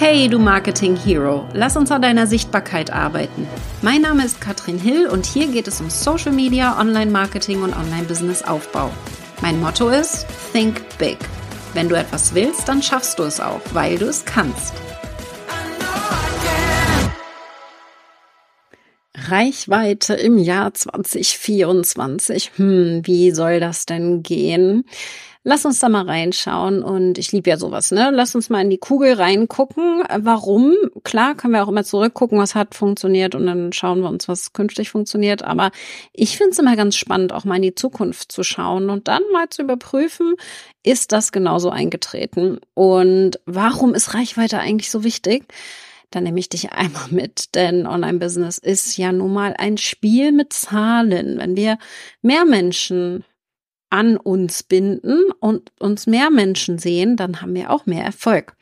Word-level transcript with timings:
Hey, 0.00 0.28
du 0.28 0.38
Marketing 0.38 0.94
Hero, 0.94 1.48
lass 1.54 1.76
uns 1.76 1.90
an 1.90 2.02
deiner 2.02 2.28
Sichtbarkeit 2.28 2.92
arbeiten. 2.92 3.48
Mein 3.82 4.02
Name 4.02 4.24
ist 4.24 4.40
Katrin 4.40 4.78
Hill 4.78 5.08
und 5.08 5.26
hier 5.26 5.48
geht 5.48 5.66
es 5.66 5.80
um 5.80 5.90
Social 5.90 6.30
Media, 6.30 6.78
Online-Marketing 6.78 7.62
und 7.62 7.76
Online-Business-Aufbau. 7.76 8.92
Mein 9.42 9.58
Motto 9.58 9.88
ist 9.88 10.24
Think 10.52 10.80
Big. 10.98 11.18
Wenn 11.74 11.88
du 11.88 11.96
etwas 11.96 12.32
willst, 12.32 12.68
dann 12.68 12.80
schaffst 12.80 13.18
du 13.18 13.24
es 13.24 13.40
auch, 13.40 13.60
weil 13.72 13.98
du 13.98 14.06
es 14.06 14.24
kannst. 14.24 14.72
Reichweite 19.16 20.14
im 20.14 20.38
Jahr 20.38 20.72
2024. 20.74 22.52
Hm, 22.54 23.00
wie 23.04 23.32
soll 23.32 23.58
das 23.58 23.84
denn 23.84 24.22
gehen? 24.22 24.84
Lass 25.48 25.64
uns 25.64 25.78
da 25.78 25.88
mal 25.88 26.04
reinschauen 26.04 26.82
und 26.82 27.16
ich 27.16 27.32
liebe 27.32 27.48
ja 27.48 27.56
sowas, 27.56 27.90
ne? 27.90 28.10
Lass 28.12 28.34
uns 28.34 28.50
mal 28.50 28.60
in 28.60 28.68
die 28.68 28.76
Kugel 28.76 29.14
reingucken. 29.14 30.02
Warum? 30.18 30.74
Klar, 31.04 31.36
können 31.36 31.54
wir 31.54 31.64
auch 31.64 31.70
immer 31.70 31.84
zurückgucken, 31.84 32.38
was 32.38 32.54
hat 32.54 32.74
funktioniert 32.74 33.34
und 33.34 33.46
dann 33.46 33.72
schauen 33.72 34.02
wir 34.02 34.10
uns, 34.10 34.28
was 34.28 34.52
künftig 34.52 34.90
funktioniert. 34.90 35.42
Aber 35.42 35.70
ich 36.12 36.36
finde 36.36 36.50
es 36.50 36.58
immer 36.58 36.76
ganz 36.76 36.96
spannend, 36.96 37.32
auch 37.32 37.46
mal 37.46 37.56
in 37.56 37.62
die 37.62 37.74
Zukunft 37.74 38.30
zu 38.30 38.42
schauen 38.42 38.90
und 38.90 39.08
dann 39.08 39.22
mal 39.32 39.48
zu 39.48 39.62
überprüfen, 39.62 40.34
ist 40.82 41.12
das 41.12 41.32
genauso 41.32 41.70
eingetreten? 41.70 42.60
Und 42.74 43.40
warum 43.46 43.94
ist 43.94 44.12
Reichweite 44.12 44.58
eigentlich 44.58 44.90
so 44.90 45.02
wichtig? 45.02 45.44
dann 46.10 46.24
nehme 46.24 46.40
ich 46.40 46.48
dich 46.48 46.72
einmal 46.72 47.08
mit, 47.10 47.54
denn 47.54 47.86
Online-Business 47.86 48.58
ist 48.58 48.98
ja 48.98 49.12
nun 49.12 49.32
mal 49.32 49.54
ein 49.58 49.78
Spiel 49.78 50.32
mit 50.32 50.52
Zahlen. 50.52 51.38
Wenn 51.38 51.56
wir 51.56 51.78
mehr 52.22 52.46
Menschen 52.46 53.24
an 53.90 54.16
uns 54.16 54.62
binden 54.62 55.30
und 55.40 55.72
uns 55.78 56.06
mehr 56.06 56.30
Menschen 56.30 56.78
sehen, 56.78 57.16
dann 57.16 57.40
haben 57.40 57.54
wir 57.54 57.70
auch 57.70 57.86
mehr 57.86 58.04
Erfolg. 58.04 58.56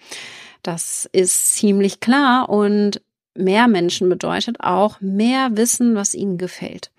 Das 0.62 1.08
ist 1.12 1.54
ziemlich 1.54 2.00
klar 2.00 2.48
und 2.48 3.00
mehr 3.34 3.68
Menschen 3.68 4.08
bedeutet 4.08 4.56
auch 4.60 5.00
mehr 5.00 5.56
Wissen, 5.56 5.94
was 5.94 6.14
ihnen 6.14 6.38
gefällt. 6.38 6.90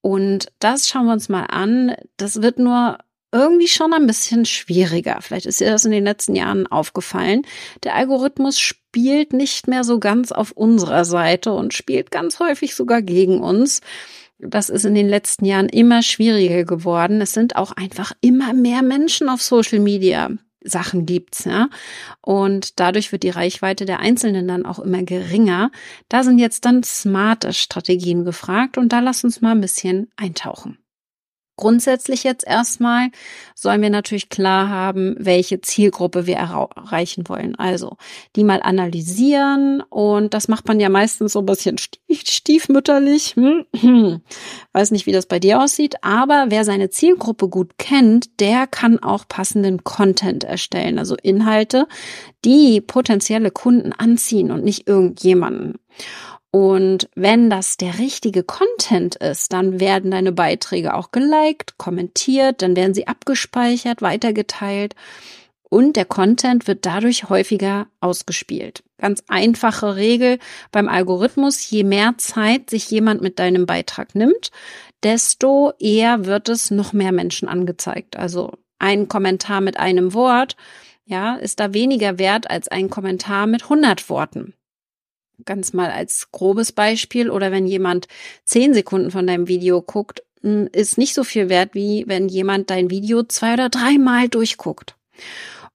Und 0.00 0.52
das 0.58 0.88
schauen 0.88 1.06
wir 1.06 1.12
uns 1.12 1.28
mal 1.28 1.44
an. 1.44 1.94
Das 2.16 2.42
wird 2.42 2.58
nur 2.58 2.98
irgendwie 3.32 3.68
schon 3.68 3.92
ein 3.92 4.06
bisschen 4.06 4.44
schwieriger. 4.44 5.18
Vielleicht 5.20 5.46
ist 5.46 5.60
dir 5.60 5.70
das 5.70 5.84
in 5.84 5.90
den 5.90 6.04
letzten 6.04 6.36
Jahren 6.36 6.66
aufgefallen. 6.68 7.42
Der 7.82 7.96
Algorithmus 7.96 8.60
spielt 8.60 9.32
nicht 9.32 9.66
mehr 9.66 9.82
so 9.82 9.98
ganz 9.98 10.30
auf 10.30 10.52
unserer 10.52 11.04
Seite 11.04 11.52
und 11.52 11.74
spielt 11.74 12.12
ganz 12.12 12.38
häufig 12.38 12.76
sogar 12.76 13.02
gegen 13.02 13.40
uns. 13.40 13.80
Das 14.48 14.68
ist 14.68 14.84
in 14.84 14.94
den 14.94 15.08
letzten 15.08 15.44
Jahren 15.44 15.68
immer 15.68 16.02
schwieriger 16.02 16.64
geworden. 16.64 17.20
Es 17.20 17.32
sind 17.32 17.56
auch 17.56 17.72
einfach 17.72 18.12
immer 18.20 18.52
mehr 18.52 18.82
Menschen 18.82 19.28
auf 19.28 19.42
Social 19.42 19.80
Media. 19.80 20.30
Sachen 20.64 21.04
gibt's, 21.04 21.44
ja. 21.44 21.68
Und 22.22 22.80
dadurch 22.80 23.12
wird 23.12 23.22
die 23.22 23.30
Reichweite 23.30 23.84
der 23.84 24.00
Einzelnen 24.00 24.48
dann 24.48 24.64
auch 24.64 24.78
immer 24.78 25.02
geringer. 25.02 25.70
Da 26.08 26.24
sind 26.24 26.38
jetzt 26.38 26.64
dann 26.64 26.82
smarte 26.82 27.52
Strategien 27.52 28.24
gefragt 28.24 28.78
und 28.78 28.92
da 28.92 29.00
lass 29.00 29.24
uns 29.24 29.42
mal 29.42 29.52
ein 29.52 29.60
bisschen 29.60 30.10
eintauchen. 30.16 30.78
Grundsätzlich 31.56 32.24
jetzt 32.24 32.44
erstmal 32.44 33.10
sollen 33.54 33.80
wir 33.80 33.90
natürlich 33.90 34.28
klar 34.28 34.68
haben, 34.68 35.14
welche 35.18 35.60
Zielgruppe 35.60 36.26
wir 36.26 36.36
erreichen 36.36 37.28
wollen. 37.28 37.54
Also 37.54 37.96
die 38.34 38.42
mal 38.42 38.60
analysieren 38.60 39.80
und 39.88 40.34
das 40.34 40.48
macht 40.48 40.66
man 40.66 40.80
ja 40.80 40.88
meistens 40.88 41.32
so 41.32 41.38
ein 41.40 41.46
bisschen 41.46 41.76
stiefmütterlich. 41.78 43.36
Hm, 43.36 43.64
weiß 44.72 44.90
nicht, 44.90 45.06
wie 45.06 45.12
das 45.12 45.26
bei 45.26 45.38
dir 45.38 45.62
aussieht, 45.62 45.94
aber 46.02 46.46
wer 46.48 46.64
seine 46.64 46.90
Zielgruppe 46.90 47.48
gut 47.48 47.78
kennt, 47.78 48.40
der 48.40 48.66
kann 48.66 48.98
auch 48.98 49.28
passenden 49.28 49.84
Content 49.84 50.42
erstellen, 50.42 50.98
also 50.98 51.14
Inhalte, 51.22 51.86
die 52.44 52.80
potenzielle 52.80 53.52
Kunden 53.52 53.92
anziehen 53.92 54.50
und 54.50 54.64
nicht 54.64 54.88
irgendjemanden. 54.88 55.78
Und 56.54 57.08
wenn 57.16 57.50
das 57.50 57.78
der 57.78 57.98
richtige 57.98 58.44
Content 58.44 59.16
ist, 59.16 59.52
dann 59.52 59.80
werden 59.80 60.12
deine 60.12 60.30
Beiträge 60.30 60.94
auch 60.94 61.10
geliked, 61.10 61.78
kommentiert, 61.78 62.62
dann 62.62 62.76
werden 62.76 62.94
sie 62.94 63.08
abgespeichert, 63.08 64.02
weitergeteilt 64.02 64.94
und 65.68 65.96
der 65.96 66.04
Content 66.04 66.68
wird 66.68 66.86
dadurch 66.86 67.28
häufiger 67.28 67.88
ausgespielt. 67.98 68.84
Ganz 68.98 69.24
einfache 69.26 69.96
Regel 69.96 70.38
beim 70.70 70.88
Algorithmus, 70.88 71.68
je 71.68 71.82
mehr 71.82 72.14
Zeit 72.18 72.70
sich 72.70 72.88
jemand 72.88 73.20
mit 73.20 73.40
deinem 73.40 73.66
Beitrag 73.66 74.14
nimmt, 74.14 74.52
desto 75.02 75.72
eher 75.80 76.24
wird 76.24 76.48
es 76.48 76.70
noch 76.70 76.92
mehr 76.92 77.10
Menschen 77.10 77.48
angezeigt. 77.48 78.14
Also 78.14 78.52
ein 78.78 79.08
Kommentar 79.08 79.60
mit 79.60 79.80
einem 79.80 80.14
Wort, 80.14 80.54
ja, 81.04 81.34
ist 81.34 81.58
da 81.58 81.74
weniger 81.74 82.20
wert 82.20 82.48
als 82.48 82.68
ein 82.68 82.90
Kommentar 82.90 83.48
mit 83.48 83.64
100 83.64 84.08
Worten 84.08 84.54
ganz 85.44 85.72
mal 85.72 85.90
als 85.90 86.30
grobes 86.32 86.72
Beispiel 86.72 87.30
oder 87.30 87.52
wenn 87.52 87.66
jemand 87.66 88.08
zehn 88.44 88.74
Sekunden 88.74 89.10
von 89.10 89.26
deinem 89.26 89.48
Video 89.48 89.82
guckt, 89.82 90.22
hm, 90.42 90.68
ist 90.72 90.98
nicht 90.98 91.14
so 91.14 91.24
viel 91.24 91.48
wert, 91.48 91.74
wie 91.74 92.04
wenn 92.06 92.28
jemand 92.28 92.70
dein 92.70 92.90
Video 92.90 93.22
zwei 93.22 93.54
oder 93.54 93.68
dreimal 93.68 94.28
durchguckt. 94.28 94.96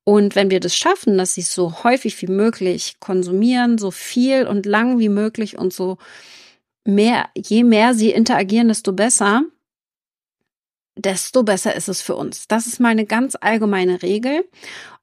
Und 0.03 0.35
wenn 0.35 0.49
wir 0.49 0.59
das 0.59 0.75
schaffen, 0.75 1.17
dass 1.17 1.33
sie 1.33 1.41
so 1.41 1.83
häufig 1.83 2.19
wie 2.21 2.31
möglich 2.31 2.95
konsumieren, 2.99 3.77
so 3.77 3.91
viel 3.91 4.47
und 4.47 4.65
lang 4.65 4.99
wie 4.99 5.09
möglich 5.09 5.57
und 5.57 5.71
so 5.71 5.97
mehr, 6.83 7.29
je 7.35 7.63
mehr 7.63 7.93
sie 7.93 8.11
interagieren, 8.11 8.69
desto 8.69 8.93
besser, 8.93 9.43
desto 10.95 11.43
besser 11.43 11.75
ist 11.75 11.89
es 11.89 12.01
für 12.01 12.15
uns. 12.15 12.47
Das 12.47 12.67
ist 12.67 12.79
mal 12.79 12.89
eine 12.89 13.05
ganz 13.05 13.37
allgemeine 13.39 14.01
Regel. 14.01 14.45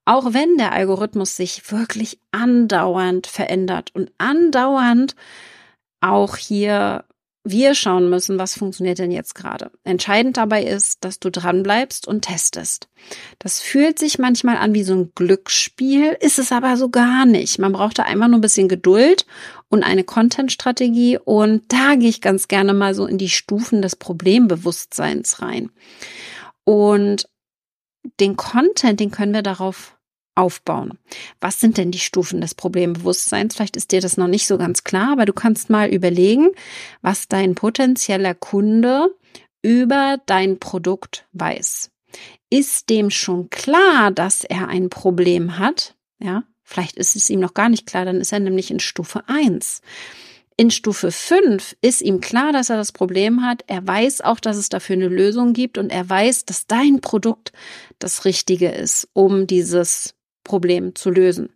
Auch 0.06 0.33
wenn 0.33 0.56
der 0.56 0.72
Algorithmus 0.72 1.37
sich 1.37 1.71
wirklich 1.71 2.21
andauernd 2.31 3.27
verändert 3.27 3.91
und 3.94 4.12
andauernd 4.19 5.17
auch 6.00 6.37
hier 6.37 7.05
wir 7.49 7.75
schauen 7.75 8.11
müssen, 8.11 8.39
was 8.39 8.59
funktioniert 8.59 8.99
denn 8.99 9.12
jetzt 9.12 9.34
gerade. 9.34 9.71
Entscheidend 9.84 10.37
dabei 10.37 10.65
ist, 10.65 11.05
dass 11.05 11.21
du 11.21 11.31
dran 11.31 11.62
bleibst 11.62 12.09
und 12.09 12.22
testest. 12.22 12.89
Das 13.39 13.61
fühlt 13.61 13.99
sich 13.99 14.19
manchmal 14.19 14.56
an 14.56 14.75
wie 14.75 14.83
so 14.83 14.95
ein 14.95 15.12
Glücksspiel, 15.15 16.16
ist 16.21 16.41
es 16.41 16.50
aber 16.50 16.77
so 16.77 16.89
gar 16.89 17.25
nicht. 17.25 17.59
Man 17.59 17.72
braucht 17.72 17.99
da 17.99 18.03
einfach 18.03 18.27
nur 18.27 18.39
ein 18.39 18.43
bisschen 18.43 18.69
Geduld 18.69 19.27
und 19.69 19.84
eine 19.84 20.03
Content-Strategie 20.03 21.19
und 21.19 21.62
da 21.69 21.95
gehe 21.95 22.09
ich 22.09 22.21
ganz 22.21 22.49
gerne 22.49 22.75
mal 22.75 22.95
so 22.95 23.06
in 23.06 23.19
die 23.19 23.28
Stufen 23.28 23.81
des 23.81 23.95
Problembewusstseins 23.95 25.41
rein. 25.41 25.71
Und 26.65 27.28
den 28.19 28.37
Content, 28.37 28.99
den 28.99 29.12
können 29.12 29.34
wir 29.34 29.43
darauf 29.43 29.96
aufbauen. 30.37 30.99
Was 31.41 31.61
sind 31.61 31.79
denn 31.79 31.91
die 31.91 31.99
Stufen 31.99 32.41
des 32.41 32.55
Problembewusstseins? 32.55 33.57
Vielleicht 33.57 33.77
ist 33.77 33.91
dir 33.91 34.01
das 34.01 34.17
noch 34.17 34.29
nicht 34.29 34.47
so 34.47 34.59
ganz 34.59 34.85
klar, 34.85 35.13
aber 35.13 35.25
du 35.25 35.33
kannst 35.33 35.71
mal 35.71 35.89
überlegen, 35.89 36.51
was 37.03 37.27
dein 37.27 37.55
potenzieller 37.55 38.35
Kunde 38.35 39.15
über 39.63 40.19
dein 40.27 40.61
Produkt 40.61 41.27
weiß. 41.33 41.91
Ist 42.51 42.91
dem 42.91 43.11
schon 43.11 43.51
klar, 43.51 44.13
dass 44.13 44.45
er 44.45 44.69
ein 44.69 44.91
Problem 44.91 45.59
hat? 45.59 45.97
Ja, 46.19 46.45
vielleicht 46.63 46.97
ist 46.97 47.17
es 47.17 47.29
ihm 47.31 47.41
noch 47.41 47.55
gar 47.55 47.69
nicht 47.69 47.87
klar, 47.87 48.05
dann 48.05 48.21
ist 48.21 48.33
er 48.33 48.41
nämlich 48.41 48.71
in 48.71 48.79
Stufe 48.79 49.25
eins. 49.27 49.81
In 50.59 50.71
Stufe 50.71 51.13
5 51.13 51.77
ist 51.83 52.01
ihm 52.01 52.21
klar, 52.21 52.51
dass 52.51 52.71
er 52.71 52.77
das 52.77 52.93
Problem 52.93 53.43
hat. 53.45 53.63
Er 53.67 53.87
weiß 53.87 54.23
auch, 54.23 54.41
dass 54.41 54.57
es 54.57 54.71
dafür 54.71 54.97
eine 54.97 55.09
Lösung 55.09 55.53
gibt 55.53 55.77
und 55.77 55.91
er 55.91 56.09
weiß, 56.09 56.47
dass 56.47 56.67
dein 56.67 57.03
Produkt 57.03 57.53
das 57.99 58.25
Richtige 58.25 58.71
ist, 58.71 59.07
um 59.13 59.47
dieses 59.47 60.16
Problem 60.47 60.95
zu 60.95 61.11
lösen. 61.11 61.51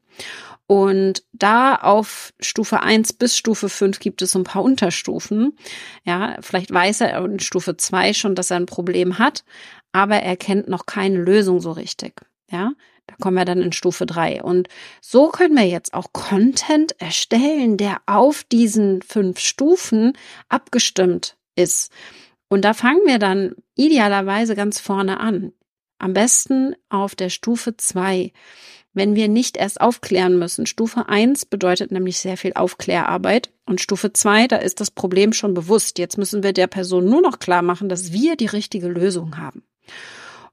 Und 0.67 1.25
da 1.33 1.75
auf 1.75 2.33
Stufe 2.39 2.81
1 2.81 3.15
bis 3.15 3.37
Stufe 3.37 3.69
5 3.69 3.99
gibt 3.99 4.23
es 4.23 4.37
ein 4.37 4.45
paar 4.45 4.63
Unterstufen. 4.63 5.57
Ja, 6.05 6.37
vielleicht 6.41 6.73
weiß 6.73 7.01
er 7.01 7.25
in 7.25 7.41
Stufe 7.41 7.77
2 7.77 8.13
schon, 8.13 8.37
dass 8.37 8.53
er 8.53 8.59
ein 8.59 8.67
Problem 8.67 9.19
hat, 9.19 9.43
aber 9.91 10.17
er 10.17 10.37
kennt 10.37 10.69
noch 10.69 10.87
keine 10.87 11.19
Lösung 11.19 11.61
so 11.61 11.73
richtig. 11.73 12.23
Ja, 12.53 12.71
da 13.09 13.17
kommen 13.21 13.37
wir 13.37 13.45
dann 13.45 13.63
in 13.63 13.73
Stufe 13.73 14.07
3. 14.07 14.45
Und 14.45 14.69
so 15.01 15.31
können 15.31 15.57
wir 15.57 15.67
jetzt 15.67 15.93
auch 15.93 16.13
Content 16.13 16.95
erstellen, 17.01 17.77
der 17.77 17.97
auf 18.07 18.45
diesen 18.45 19.03
fünf 19.03 19.41
Stufen 19.41 20.13
abgestimmt 20.49 21.37
ist. 21.57 21.91
Und 22.49 22.65
da 22.65 22.75
fangen 22.75 23.03
wir 23.07 23.19
dann 23.19 23.57
idealerweise 23.75 24.55
ganz 24.55 24.79
vorne 24.79 25.19
an. 25.19 25.53
Am 25.99 26.13
besten 26.13 26.77
auf 26.89 27.17
der 27.17 27.29
Stufe 27.29 27.77
2 27.77 28.33
wenn 28.93 29.15
wir 29.15 29.29
nicht 29.29 29.57
erst 29.57 29.81
aufklären 29.81 30.39
müssen. 30.39 30.67
Stufe 30.67 31.09
eins 31.09 31.45
bedeutet 31.45 31.93
nämlich 31.93 32.19
sehr 32.19 32.37
viel 32.37 32.53
Aufklärarbeit 32.55 33.53
und 33.67 33.81
Stufe 33.81 34.13
zwei, 34.13 34.49
da 34.49 34.57
ist 34.57 34.81
das 34.81 34.91
Problem 34.91 35.33
schon 35.33 35.55
bewusst. 35.55 35.99
Jetzt 35.99 36.19
müssen 36.19 36.43
wir 36.43 36.53
der 36.53 36.67
Person 36.67 37.05
nur 37.05 37.23
noch 37.23 37.39
klar 37.39 37.63
machen, 37.63 37.89
dass 37.89 38.13
wir 38.13 38.37
die 38.37 38.47
richtige 38.47 38.89
Lösung 38.89 39.39
haben. 39.39 39.63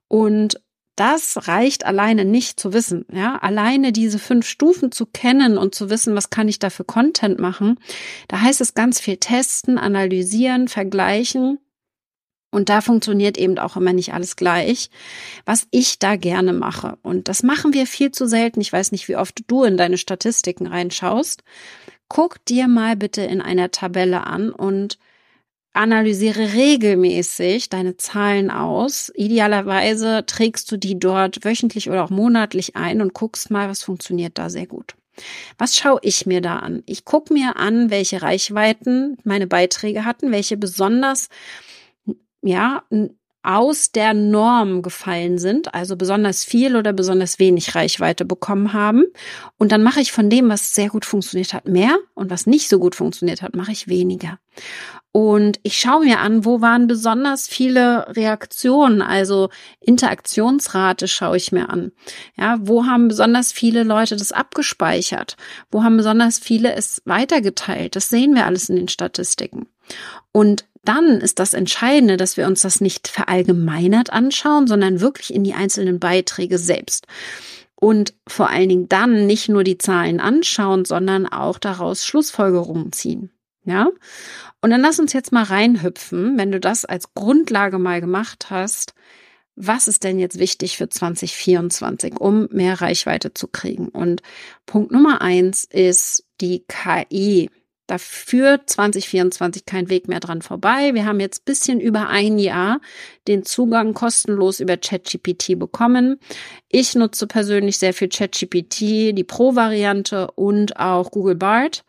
Und 0.06 0.60
das 0.94 1.46
reicht 1.46 1.86
alleine 1.86 2.24
nicht 2.24 2.58
zu 2.58 2.72
wissen. 2.72 3.04
Ja, 3.12 3.36
alleine 3.36 3.92
diese 3.92 4.18
fünf 4.18 4.46
Stufen 4.46 4.90
zu 4.90 5.06
kennen 5.06 5.56
und 5.56 5.74
zu 5.74 5.90
wissen, 5.90 6.16
was 6.16 6.30
kann 6.30 6.48
ich 6.48 6.58
da 6.58 6.70
für 6.70 6.84
Content 6.84 7.38
machen. 7.38 7.78
Da 8.26 8.40
heißt 8.40 8.60
es 8.60 8.74
ganz 8.74 8.98
viel 8.98 9.16
testen, 9.16 9.78
analysieren, 9.78 10.66
vergleichen 10.66 11.58
Und 12.50 12.70
da 12.70 12.80
funktioniert 12.80 13.36
eben 13.36 13.58
auch 13.58 13.76
immer 13.76 13.92
nicht 13.92 14.14
alles 14.14 14.36
gleich, 14.36 14.88
was 15.44 15.66
ich 15.70 15.98
da 15.98 16.16
gerne 16.16 16.52
mache. 16.54 16.96
Und 17.02 17.28
das 17.28 17.42
machen 17.42 17.74
wir 17.74 17.86
viel 17.86 18.10
zu 18.10 18.26
selten. 18.26 18.60
Ich 18.60 18.72
weiß 18.72 18.90
nicht, 18.92 19.08
wie 19.08 19.16
oft 19.16 19.40
du 19.48 19.64
in 19.64 19.76
deine 19.76 19.98
Statistiken 19.98 20.66
reinschaust. 20.66 21.42
Guck 22.08 22.42
dir 22.46 22.66
mal 22.68 22.96
bitte 22.96 23.20
in 23.22 23.42
einer 23.42 23.70
Tabelle 23.70 24.26
an 24.26 24.50
und 24.50 24.98
analysiere 25.74 26.54
regelmäßig 26.54 27.68
deine 27.68 27.98
Zahlen 27.98 28.50
aus. 28.50 29.12
Idealerweise 29.14 30.24
trägst 30.26 30.72
du 30.72 30.78
die 30.78 30.98
dort 30.98 31.44
wöchentlich 31.44 31.90
oder 31.90 32.02
auch 32.02 32.10
monatlich 32.10 32.76
ein 32.76 33.02
und 33.02 33.12
guckst 33.12 33.50
mal, 33.50 33.68
was 33.68 33.82
funktioniert 33.82 34.38
da 34.38 34.48
sehr 34.48 34.66
gut. 34.66 34.94
Was 35.58 35.76
schaue 35.76 36.00
ich 36.02 36.26
mir 36.26 36.40
da 36.40 36.58
an? 36.60 36.82
Ich 36.86 37.04
gucke 37.04 37.32
mir 37.32 37.56
an, 37.56 37.90
welche 37.90 38.22
Reichweiten 38.22 39.18
meine 39.24 39.46
Beiträge 39.46 40.04
hatten, 40.04 40.32
welche 40.32 40.56
besonders 40.56 41.28
ja, 42.48 42.82
aus 43.42 43.92
der 43.92 44.14
Norm 44.14 44.82
gefallen 44.82 45.38
sind, 45.38 45.74
also 45.74 45.96
besonders 45.96 46.44
viel 46.44 46.76
oder 46.76 46.92
besonders 46.92 47.38
wenig 47.38 47.74
Reichweite 47.74 48.24
bekommen 48.24 48.72
haben. 48.72 49.04
Und 49.58 49.70
dann 49.70 49.82
mache 49.82 50.00
ich 50.00 50.12
von 50.12 50.28
dem, 50.28 50.48
was 50.48 50.74
sehr 50.74 50.88
gut 50.88 51.04
funktioniert 51.04 51.52
hat, 51.52 51.68
mehr 51.68 51.96
und 52.14 52.30
was 52.30 52.46
nicht 52.46 52.68
so 52.68 52.78
gut 52.78 52.94
funktioniert 52.94 53.42
hat, 53.42 53.54
mache 53.54 53.72
ich 53.72 53.88
weniger. 53.88 54.38
Und 55.12 55.60
ich 55.62 55.78
schaue 55.78 56.04
mir 56.04 56.20
an, 56.20 56.44
wo 56.44 56.60
waren 56.60 56.86
besonders 56.86 57.48
viele 57.48 58.14
Reaktionen, 58.16 59.02
also 59.02 59.50
Interaktionsrate 59.80 61.06
schaue 61.06 61.36
ich 61.36 61.52
mir 61.52 61.70
an. 61.70 61.92
Ja, 62.36 62.58
wo 62.60 62.86
haben 62.86 63.08
besonders 63.08 63.52
viele 63.52 63.82
Leute 63.82 64.16
das 64.16 64.32
abgespeichert? 64.32 65.36
Wo 65.70 65.82
haben 65.82 65.96
besonders 65.96 66.38
viele 66.38 66.74
es 66.74 67.02
weitergeteilt? 67.04 67.96
Das 67.96 68.10
sehen 68.10 68.34
wir 68.34 68.46
alles 68.46 68.68
in 68.68 68.76
den 68.76 68.88
Statistiken. 68.88 69.68
Und 70.32 70.64
dann 70.84 71.20
ist 71.20 71.38
das 71.38 71.54
Entscheidende, 71.54 72.16
dass 72.16 72.36
wir 72.36 72.46
uns 72.46 72.62
das 72.62 72.80
nicht 72.80 73.08
verallgemeinert 73.08 74.12
anschauen, 74.12 74.66
sondern 74.66 75.00
wirklich 75.00 75.34
in 75.34 75.44
die 75.44 75.54
einzelnen 75.54 75.98
Beiträge 75.98 76.58
selbst. 76.58 77.06
Und 77.74 78.14
vor 78.26 78.48
allen 78.48 78.68
Dingen 78.68 78.88
dann 78.88 79.26
nicht 79.26 79.48
nur 79.48 79.64
die 79.64 79.78
Zahlen 79.78 80.18
anschauen, 80.18 80.84
sondern 80.84 81.26
auch 81.26 81.58
daraus 81.58 82.04
Schlussfolgerungen 82.04 82.92
ziehen. 82.92 83.30
Ja? 83.64 83.90
Und 84.60 84.70
dann 84.70 84.80
lass 84.80 84.98
uns 84.98 85.12
jetzt 85.12 85.30
mal 85.30 85.44
reinhüpfen, 85.44 86.38
wenn 86.38 86.50
du 86.50 86.58
das 86.58 86.84
als 86.84 87.14
Grundlage 87.14 87.78
mal 87.78 88.00
gemacht 88.00 88.46
hast. 88.50 88.94
Was 89.54 89.88
ist 89.88 90.04
denn 90.04 90.18
jetzt 90.18 90.38
wichtig 90.38 90.76
für 90.76 90.88
2024, 90.88 92.18
um 92.18 92.48
mehr 92.50 92.80
Reichweite 92.80 93.34
zu 93.34 93.48
kriegen? 93.48 93.88
Und 93.88 94.22
Punkt 94.66 94.90
Nummer 94.90 95.20
eins 95.20 95.64
ist 95.64 96.24
die 96.40 96.64
KI. 96.66 97.50
Da 97.88 97.96
führt 97.96 98.68
2024 98.68 99.64
kein 99.64 99.88
Weg 99.88 100.08
mehr 100.08 100.20
dran 100.20 100.42
vorbei. 100.42 100.92
Wir 100.92 101.06
haben 101.06 101.20
jetzt 101.20 101.46
bisschen 101.46 101.80
über 101.80 102.08
ein 102.08 102.38
Jahr 102.38 102.80
den 103.26 103.46
Zugang 103.46 103.94
kostenlos 103.94 104.60
über 104.60 104.76
ChatGPT 104.76 105.58
bekommen. 105.58 106.20
Ich 106.68 106.94
nutze 106.94 107.26
persönlich 107.26 107.78
sehr 107.78 107.94
viel 107.94 108.10
ChatGPT, 108.10 109.16
die 109.16 109.24
Pro-Variante 109.24 110.30
und 110.32 110.78
auch 110.78 111.10
Google 111.10 111.36
Bart. 111.36 111.84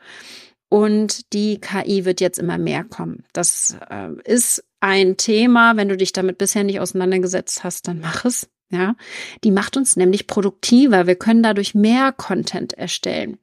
Und 0.69 1.33
die 1.33 1.59
KI 1.59 2.05
wird 2.05 2.21
jetzt 2.21 2.39
immer 2.39 2.57
mehr 2.57 2.85
kommen. 2.85 3.25
Das 3.33 3.75
äh, 3.89 4.09
ist 4.23 4.63
ein 4.79 5.17
Thema. 5.17 5.75
Wenn 5.75 5.89
du 5.89 5.97
dich 5.97 6.13
damit 6.13 6.37
bisher 6.37 6.63
nicht 6.63 6.79
auseinandergesetzt 6.79 7.65
hast, 7.65 7.89
dann 7.89 7.99
mach 7.99 8.23
es. 8.23 8.47
Ja, 8.71 8.95
die 9.43 9.51
macht 9.51 9.77
uns 9.77 9.95
nämlich 9.95 10.27
produktiver. 10.27 11.07
Wir 11.07 11.15
können 11.15 11.41
dadurch 11.41 11.73
mehr 11.73 12.11
Content 12.11 12.73
erstellen. 12.73 13.39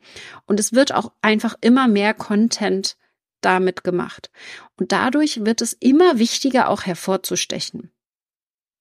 Und 0.46 0.60
es 0.60 0.72
wird 0.72 0.94
auch 0.94 1.10
einfach 1.20 1.56
immer 1.60 1.88
mehr 1.88 2.14
Content 2.14 2.96
damit 3.40 3.82
gemacht. 3.82 4.30
Und 4.76 4.92
dadurch 4.92 5.44
wird 5.44 5.62
es 5.62 5.72
immer 5.72 6.18
wichtiger, 6.18 6.68
auch 6.68 6.82
hervorzustechen. 6.82 7.90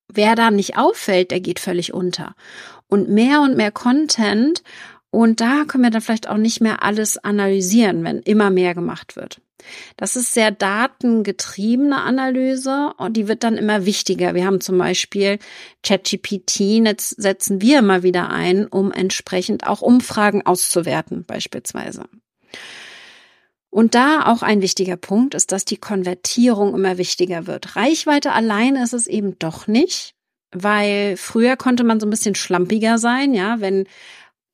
Wer 0.08 0.36
da 0.36 0.52
nicht 0.52 0.78
auffällt, 0.78 1.32
der 1.32 1.40
geht 1.40 1.60
völlig 1.60 1.94
unter. 1.94 2.36
Und 2.88 3.10
mehr 3.10 3.42
und 3.42 3.58
mehr 3.58 3.72
Content. 3.72 4.64
Und 5.10 5.42
da 5.42 5.64
können 5.66 5.84
wir 5.84 5.90
dann 5.90 6.02
vielleicht 6.02 6.30
auch 6.30 6.38
nicht 6.38 6.62
mehr 6.62 6.84
alles 6.84 7.18
analysieren, 7.18 8.04
wenn 8.04 8.20
immer 8.20 8.52
mehr 8.52 8.76
gemacht 8.76 9.16
wird. 9.16 9.42
Das 9.98 10.16
ist 10.16 10.34
sehr 10.34 10.52
datengetriebene 10.52 12.02
Analyse 12.02 12.94
und 12.98 13.18
die 13.18 13.28
wird 13.28 13.44
dann 13.44 13.58
immer 13.58 13.86
wichtiger. 13.86 14.36
Wir 14.36 14.46
haben 14.46 14.62
zum 14.62 14.78
Beispiel 14.78 15.40
ChatGPT, 15.84 16.84
setzen 17.00 17.62
wir 17.62 17.80
immer 17.80 18.04
wieder 18.04 18.30
ein, 18.30 18.68
um 18.68 18.92
entsprechend 18.92 19.66
auch 19.68 19.82
Umfragen 19.82 20.46
auszuwerten, 20.46 21.26
beispielsweise. 21.26 22.06
Und 23.70 23.94
da 23.94 24.26
auch 24.28 24.42
ein 24.42 24.62
wichtiger 24.62 24.96
Punkt 24.96 25.36
ist, 25.36 25.52
dass 25.52 25.66
die 25.66 25.78
Konvertierung 25.78 26.74
immer 26.74 26.98
wichtiger 26.98 27.46
wird. 27.46 27.76
Reichweite 27.76 28.32
alleine 28.32 28.82
ist 28.82 28.94
es 28.94 29.06
eben 29.06 29.38
doch 29.38 29.68
nicht, 29.68 30.16
weil 30.52 31.18
früher 31.18 31.58
konnte 31.58 31.84
man 31.84 32.00
so 32.00 32.08
ein 32.08 32.10
bisschen 32.10 32.36
schlampiger 32.36 32.98
sein, 32.98 33.34
ja, 33.34 33.60
wenn 33.60 33.86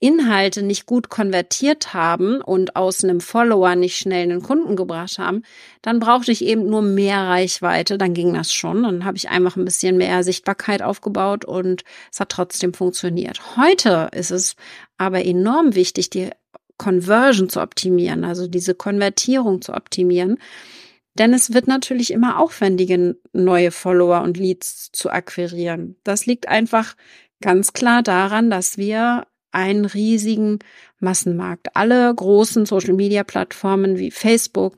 Inhalte 0.01 0.63
nicht 0.63 0.87
gut 0.87 1.09
konvertiert 1.09 1.93
haben 1.93 2.41
und 2.41 2.75
aus 2.75 3.03
einem 3.03 3.21
Follower 3.21 3.75
nicht 3.75 3.97
schnell 3.97 4.23
einen 4.23 4.41
Kunden 4.41 4.75
gebracht 4.75 5.19
haben, 5.19 5.43
dann 5.83 5.99
brauchte 5.99 6.31
ich 6.31 6.43
eben 6.43 6.65
nur 6.65 6.81
mehr 6.81 7.19
Reichweite, 7.19 7.99
dann 7.99 8.15
ging 8.15 8.33
das 8.33 8.51
schon. 8.51 8.81
Dann 8.81 9.05
habe 9.05 9.17
ich 9.17 9.29
einfach 9.29 9.55
ein 9.55 9.63
bisschen 9.63 9.97
mehr 9.97 10.23
Sichtbarkeit 10.23 10.81
aufgebaut 10.81 11.45
und 11.45 11.83
es 12.11 12.19
hat 12.19 12.29
trotzdem 12.29 12.73
funktioniert. 12.73 13.55
Heute 13.57 14.09
ist 14.11 14.31
es 14.31 14.55
aber 14.97 15.23
enorm 15.23 15.75
wichtig, 15.75 16.09
die 16.09 16.31
Conversion 16.79 17.47
zu 17.47 17.61
optimieren, 17.61 18.23
also 18.23 18.47
diese 18.47 18.73
Konvertierung 18.73 19.61
zu 19.61 19.75
optimieren. 19.75 20.39
Denn 21.13 21.31
es 21.31 21.53
wird 21.53 21.67
natürlich 21.67 22.09
immer 22.09 22.39
aufwendiger, 22.39 23.13
neue 23.33 23.69
Follower 23.69 24.21
und 24.23 24.37
Leads 24.37 24.91
zu 24.91 25.11
akquirieren. 25.11 25.97
Das 26.03 26.25
liegt 26.25 26.47
einfach 26.47 26.95
ganz 27.39 27.73
klar 27.73 28.01
daran, 28.01 28.49
dass 28.49 28.79
wir 28.79 29.27
einen 29.51 29.85
riesigen 29.85 30.59
Massenmarkt. 30.99 31.75
Alle 31.75 32.13
großen 32.13 32.65
Social-Media-Plattformen 32.65 33.97
wie 33.97 34.11
Facebook 34.11 34.77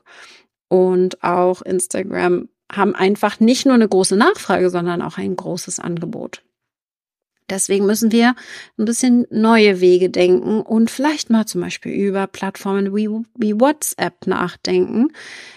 und 0.68 1.22
auch 1.22 1.62
Instagram 1.62 2.48
haben 2.72 2.94
einfach 2.94 3.40
nicht 3.40 3.66
nur 3.66 3.74
eine 3.74 3.88
große 3.88 4.16
Nachfrage, 4.16 4.70
sondern 4.70 5.02
auch 5.02 5.18
ein 5.18 5.36
großes 5.36 5.80
Angebot. 5.80 6.42
Deswegen 7.50 7.84
müssen 7.84 8.10
wir 8.10 8.34
ein 8.78 8.86
bisschen 8.86 9.26
neue 9.30 9.82
Wege 9.82 10.08
denken 10.08 10.62
und 10.62 10.90
vielleicht 10.90 11.28
mal 11.28 11.44
zum 11.44 11.60
Beispiel 11.60 11.92
über 11.92 12.26
Plattformen 12.26 12.96
wie, 12.96 13.08
wie 13.36 13.60
WhatsApp 13.60 14.26
nachdenken. 14.26 15.08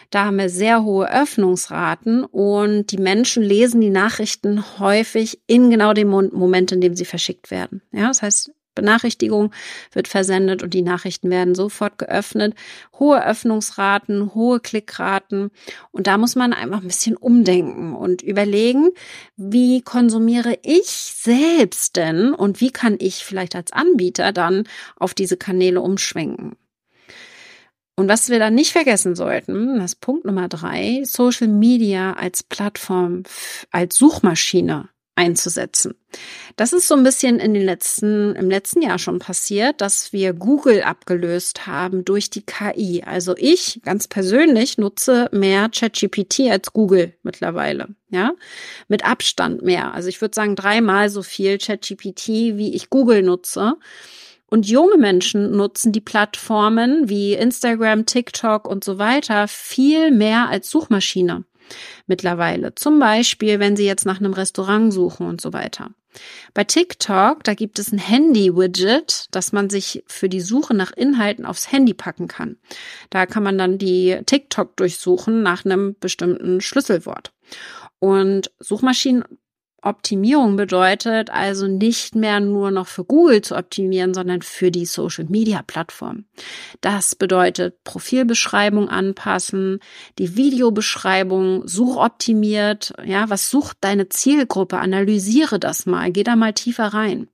Da 0.10 0.26
haben 0.26 0.38
wir 0.38 0.50
sehr 0.50 0.84
hohe 0.84 1.10
Öffnungsraten 1.10 2.26
und 2.26 2.92
die 2.92 2.98
Menschen 2.98 3.42
lesen 3.42 3.80
die 3.80 3.90
Nachrichten 3.90 4.80
häufig 4.80 5.40
in 5.48 5.70
genau 5.70 5.94
dem 5.94 6.10
Moment, 6.10 6.74
in 6.74 6.82
dem 6.82 6.96
sie 6.96 7.06
verschickt 7.06 7.52
werden. 7.52 7.82
Ja, 7.94 8.08
das 8.08 8.22
heißt, 8.22 8.52
Benachrichtigung 8.78 9.52
wird 9.92 10.08
versendet 10.08 10.64
und 10.64 10.74
die 10.74 10.82
Nachrichten 10.82 11.30
werden 11.30 11.56
sofort 11.56 11.98
geöffnet. 11.98 12.54
Hohe 12.98 13.26
Öffnungsraten, 13.26 14.34
hohe 14.34 14.62
Klickraten. 14.62 15.52
Und 15.92 16.08
da 16.08 16.18
muss 16.18 16.36
man 16.36 16.54
einfach 16.54 16.82
ein 16.82 16.88
bisschen 16.88 17.18
umdenken 17.18 17.96
und 17.96 18.22
überlegen, 18.22 18.92
wie 19.36 19.82
konsumiere 19.82 20.58
ich 20.64 20.88
selbst 20.88 21.98
denn 21.98 22.34
und 22.34 22.62
wie 22.62 22.72
kann 22.72 22.96
ich 23.00 23.26
vielleicht 23.26 23.56
als 23.56 23.74
Anbieter 23.74 24.32
dann 24.32 24.64
auf 24.96 25.14
diese 25.14 25.36
Kanäle 25.36 25.82
umschwenken. 25.82 26.56
Und 28.00 28.08
was 28.08 28.30
wir 28.30 28.38
dann 28.38 28.54
nicht 28.54 28.74
vergessen 28.74 29.16
sollten, 29.16 29.80
das 29.80 29.96
Punkt 29.96 30.24
Nummer 30.24 30.48
drei, 30.48 31.02
Social 31.04 31.48
Media 31.48 32.14
als 32.14 32.44
Plattform, 32.44 33.24
als 33.72 33.98
Suchmaschine 33.98 34.90
einzusetzen. 35.18 35.96
Das 36.56 36.74
ist 36.74 36.88
so 36.88 36.96
ein 36.96 37.04
bisschen 37.04 37.40
in 37.40 37.54
den 37.54 37.66
letzten, 37.66 38.36
im 38.36 38.50
letzten 38.50 38.82
Jahr 38.82 39.00
schon 39.00 39.20
passiert, 39.20 39.82
dass 39.82 40.14
wir 40.14 40.34
Google 40.34 40.84
abgelöst 40.84 41.68
haben 41.68 42.06
durch 42.06 42.30
die 42.30 42.46
KI. 42.46 43.04
Also 43.06 43.36
ich 43.36 43.82
ganz 43.84 44.08
persönlich 44.08 44.78
nutze 44.78 45.28
mehr 45.32 45.70
ChatGPT 45.70 46.52
als 46.52 46.72
Google 46.72 47.14
mittlerweile. 47.24 47.90
Ja, 48.10 48.32
mit 48.88 49.04
Abstand 49.04 49.64
mehr. 49.64 49.94
Also 49.94 50.08
ich 50.08 50.22
würde 50.22 50.36
sagen 50.36 50.56
dreimal 50.56 51.10
so 51.10 51.24
viel 51.24 51.58
ChatGPT, 51.58 52.28
wie 52.28 52.74
ich 52.74 52.90
Google 52.90 53.24
nutze. 53.24 53.74
Und 54.50 54.66
junge 54.66 54.98
Menschen 54.98 55.52
nutzen 55.52 55.92
die 55.92 56.00
Plattformen 56.00 57.10
wie 57.10 57.34
Instagram, 57.34 58.06
TikTok 58.06 58.66
und 58.66 58.84
so 58.86 58.98
weiter 58.98 59.50
viel 59.50 60.12
mehr 60.12 60.48
als 60.48 60.70
Suchmaschine 60.70 61.44
mittlerweile. 62.06 62.76
Zum 62.76 63.00
Beispiel, 63.00 63.60
wenn 63.60 63.76
Sie 63.76 63.86
jetzt 63.86 64.06
nach 64.06 64.20
einem 64.20 64.34
Restaurant 64.34 64.94
suchen 64.94 65.28
und 65.28 65.42
so 65.42 65.54
weiter. 65.54 65.92
Bei 66.54 66.64
TikTok, 66.64 67.44
da 67.44 67.54
gibt 67.54 67.80
es 67.80 67.92
ein 67.92 68.00
Handy-Widget, 68.00 69.28
das 69.32 69.52
man 69.52 69.70
sich 69.70 70.04
für 70.08 70.30
die 70.30 70.42
Suche 70.42 70.74
nach 70.74 70.92
Inhalten 70.92 71.46
aufs 71.46 71.72
Handy 71.72 71.94
packen 71.94 72.28
kann. 72.28 72.58
Da 73.10 73.26
kann 73.26 73.44
man 73.44 73.58
dann 73.58 73.78
die 73.78 74.20
TikTok 74.26 74.76
durchsuchen 74.78 75.44
nach 75.44 75.66
einem 75.66 75.96
bestimmten 76.00 76.62
Schlüsselwort. 76.62 77.34
Und 78.00 78.52
Suchmaschinen 78.60 79.24
Optimierung 79.84 80.56
bedeutet 80.56 81.30
also 81.30 81.68
nicht 81.68 82.16
mehr 82.16 82.40
nur 82.40 82.72
noch 82.72 82.88
für 82.88 83.06
Google 83.06 83.42
zu 83.42 83.56
optimieren, 83.56 84.14
sondern 84.14 84.42
für 84.42 84.72
die 84.72 84.86
Social 84.86 85.26
Media 85.30 85.62
Plattform. 85.62 86.26
Das 86.82 87.16
bedeutet 87.16 87.84
Profilbeschreibung 87.84 88.90
anpassen, 88.90 89.80
die 90.18 90.36
Videobeschreibung 90.36 91.68
suchoptimiert. 91.68 92.94
Ja, 93.06 93.30
was 93.30 93.50
sucht 93.50 93.78
deine 93.82 94.10
Zielgruppe? 94.10 94.80
Analysiere 94.80 95.60
das 95.60 95.86
mal. 95.86 96.12
Geh 96.12 96.24
da 96.24 96.36
mal 96.36 96.54
tiefer 96.54 96.88
rein. 96.88 97.30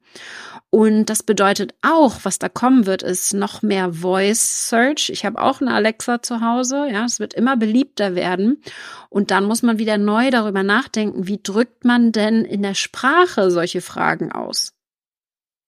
Und 0.69 1.05
das 1.05 1.21
bedeutet 1.21 1.75
auch, 1.83 2.21
was 2.23 2.39
da 2.39 2.49
kommen 2.49 2.87
wird, 2.87 3.03
ist 3.03 3.33
noch 3.33 3.61
mehr 3.61 3.93
Voice 3.93 4.69
Search. 4.69 5.11
Ich 5.11 5.23
habe 5.23 5.39
auch 5.39 5.61
eine 5.61 5.71
Alexa 5.71 6.23
zu 6.23 6.41
Hause. 6.41 6.87
Ja, 6.91 7.05
es 7.05 7.19
wird 7.19 7.35
immer 7.35 7.55
beliebter 7.57 8.15
werden. 8.15 8.63
Und 9.09 9.29
dann 9.29 9.45
muss 9.45 9.61
man 9.61 9.77
wieder 9.77 9.99
neu 9.99 10.31
darüber 10.31 10.63
nachdenken, 10.63 11.27
wie 11.27 11.39
drückt 11.41 11.85
man 11.85 12.11
denn 12.11 12.43
in 12.43 12.63
der 12.63 12.73
Sprache 12.73 13.51
solche 13.51 13.81
Fragen 13.81 14.31
aus? 14.31 14.73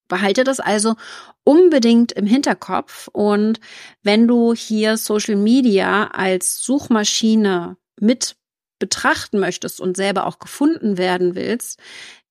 Behalte 0.07 0.43
das 0.43 0.59
also 0.59 0.95
unbedingt 1.43 2.11
im 2.11 2.25
Hinterkopf. 2.25 3.07
Und 3.09 3.59
wenn 4.01 4.27
du 4.27 4.55
hier 4.55 4.97
Social 4.97 5.35
Media 5.35 6.07
als 6.07 6.63
Suchmaschine 6.63 7.77
mit 7.99 8.37
betrachten 8.79 9.39
möchtest 9.39 9.79
und 9.79 9.95
selber 9.95 10.25
auch 10.25 10.39
gefunden 10.39 10.97
werden 10.97 11.35
willst, 11.35 11.79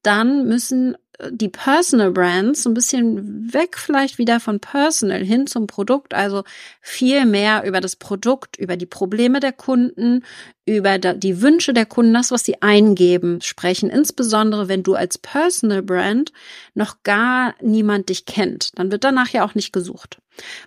dann 0.02 0.46
müssen 0.46 0.96
die 1.30 1.48
Personal 1.48 2.10
Brands 2.10 2.62
so 2.62 2.70
ein 2.70 2.74
bisschen 2.74 3.52
weg 3.52 3.76
vielleicht 3.78 4.18
wieder 4.18 4.40
von 4.40 4.60
Personal 4.60 5.22
hin 5.24 5.46
zum 5.46 5.66
Produkt, 5.66 6.14
also 6.14 6.44
viel 6.80 7.24
mehr 7.24 7.64
über 7.64 7.80
das 7.80 7.96
Produkt, 7.96 8.56
über 8.56 8.76
die 8.76 8.86
Probleme 8.86 9.40
der 9.40 9.52
Kunden, 9.52 10.24
über 10.66 10.98
die 10.98 11.42
Wünsche 11.42 11.74
der 11.74 11.84
Kunden, 11.84 12.14
das, 12.14 12.30
was 12.30 12.44
sie 12.44 12.62
eingeben, 12.62 13.40
sprechen. 13.42 13.90
Insbesondere, 13.90 14.68
wenn 14.68 14.82
du 14.82 14.94
als 14.94 15.18
Personal 15.18 15.82
Brand 15.82 16.32
noch 16.74 17.02
gar 17.02 17.54
niemand 17.60 18.08
dich 18.08 18.24
kennt, 18.24 18.78
dann 18.78 18.90
wird 18.90 19.04
danach 19.04 19.28
ja 19.28 19.44
auch 19.44 19.54
nicht 19.54 19.72
gesucht. 19.72 20.18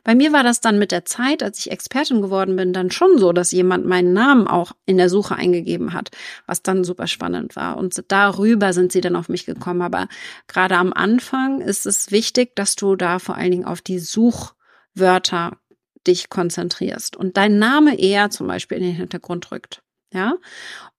Bei 0.03 0.15
mir 0.15 0.31
war 0.33 0.43
das 0.43 0.61
dann 0.61 0.79
mit 0.79 0.91
der 0.91 1.05
Zeit, 1.05 1.43
als 1.43 1.59
ich 1.59 1.71
Expertin 1.71 2.21
geworden 2.21 2.55
bin, 2.55 2.73
dann 2.73 2.91
schon 2.91 3.17
so, 3.17 3.33
dass 3.33 3.51
jemand 3.51 3.85
meinen 3.85 4.13
Namen 4.13 4.47
auch 4.47 4.71
in 4.85 4.97
der 4.97 5.09
Suche 5.09 5.35
eingegeben 5.35 5.93
hat, 5.93 6.11
was 6.45 6.61
dann 6.61 6.83
super 6.83 7.07
spannend 7.07 7.55
war. 7.55 7.77
Und 7.77 8.01
darüber 8.07 8.73
sind 8.73 8.91
sie 8.91 9.01
dann 9.01 9.15
auf 9.15 9.29
mich 9.29 9.45
gekommen. 9.45 9.81
Aber 9.81 10.07
gerade 10.47 10.77
am 10.77 10.93
Anfang 10.93 11.59
ist 11.59 11.85
es 11.85 12.11
wichtig, 12.11 12.55
dass 12.55 12.75
du 12.75 12.95
da 12.95 13.19
vor 13.19 13.35
allen 13.35 13.51
Dingen 13.51 13.65
auf 13.65 13.81
die 13.81 13.99
Suchwörter 13.99 15.57
dich 16.05 16.29
konzentrierst 16.29 17.17
und 17.17 17.35
dein 17.35 17.59
Name 17.59 17.99
eher 17.99 18.29
zum 18.29 18.47
Beispiel 18.47 18.77
in 18.77 18.83
den 18.85 18.95
Hintergrund 18.95 19.51
rückt. 19.51 19.81
Ja, 20.13 20.35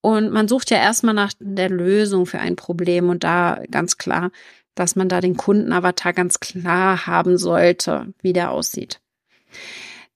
und 0.02 0.30
man 0.32 0.48
sucht 0.48 0.70
ja 0.70 0.76
erstmal 0.76 1.14
nach 1.14 1.32
der 1.40 1.70
Lösung 1.70 2.26
für 2.26 2.40
ein 2.40 2.56
Problem 2.56 3.08
und 3.08 3.24
da 3.24 3.62
ganz 3.70 3.96
klar 3.96 4.30
dass 4.78 4.94
man 4.94 5.08
da 5.08 5.20
den 5.20 5.36
Kundenavatar 5.36 6.12
ganz 6.12 6.40
klar 6.40 7.06
haben 7.06 7.36
sollte, 7.36 8.14
wie 8.22 8.32
der 8.32 8.52
aussieht. 8.52 9.00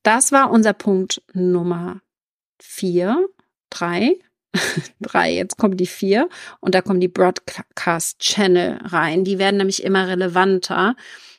Das 0.03 0.33
war 0.33 0.51
unser 0.51 0.73
Punkt 0.73 1.23
Nummer 1.33 2.01
vier, 2.61 3.29
drei, 3.71 4.17
drei, 5.01 5.33
jetzt 5.33 5.59
kommt 5.59 5.81
die 5.81 5.87
vier 5.87 6.29
und 6.61 6.75
da 6.75 6.81
kommen 6.81 7.01
die 7.01 7.09
Broadcast 7.09 8.21
Channel 8.21 8.79
rein. 8.85 9.25
Die 9.25 9.39
werden 9.39 9.57
nämlich 9.57 9.83
immer 9.83 10.07
relevanter. 10.07 10.95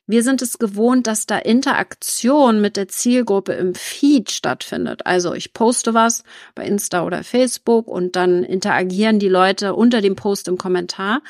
Wir 0.06 0.22
sind 0.22 0.42
es 0.42 0.60
gewohnt, 0.60 1.08
dass 1.08 1.28
da 1.28 1.38
Interaktion 1.38 2.60
mit 2.60 2.76
der 2.76 2.90
Zielgruppe 2.90 3.54
im 3.54 3.74
Feed 3.74 4.32
stattfindet. 4.32 5.06
Also 5.06 5.34
ich 5.34 5.54
poste 5.54 5.94
was 5.94 6.24
bei 6.56 6.66
Insta 6.66 7.06
oder 7.06 7.24
Facebook 7.24 7.88
und 7.88 8.18
dann 8.18 8.44
interagieren 8.44 9.20
die 9.20 9.30
Leute 9.30 9.74
unter 9.76 10.02
dem 10.02 10.16
Post 10.16 10.50
im 10.50 10.58
Kommentar. 10.58 11.22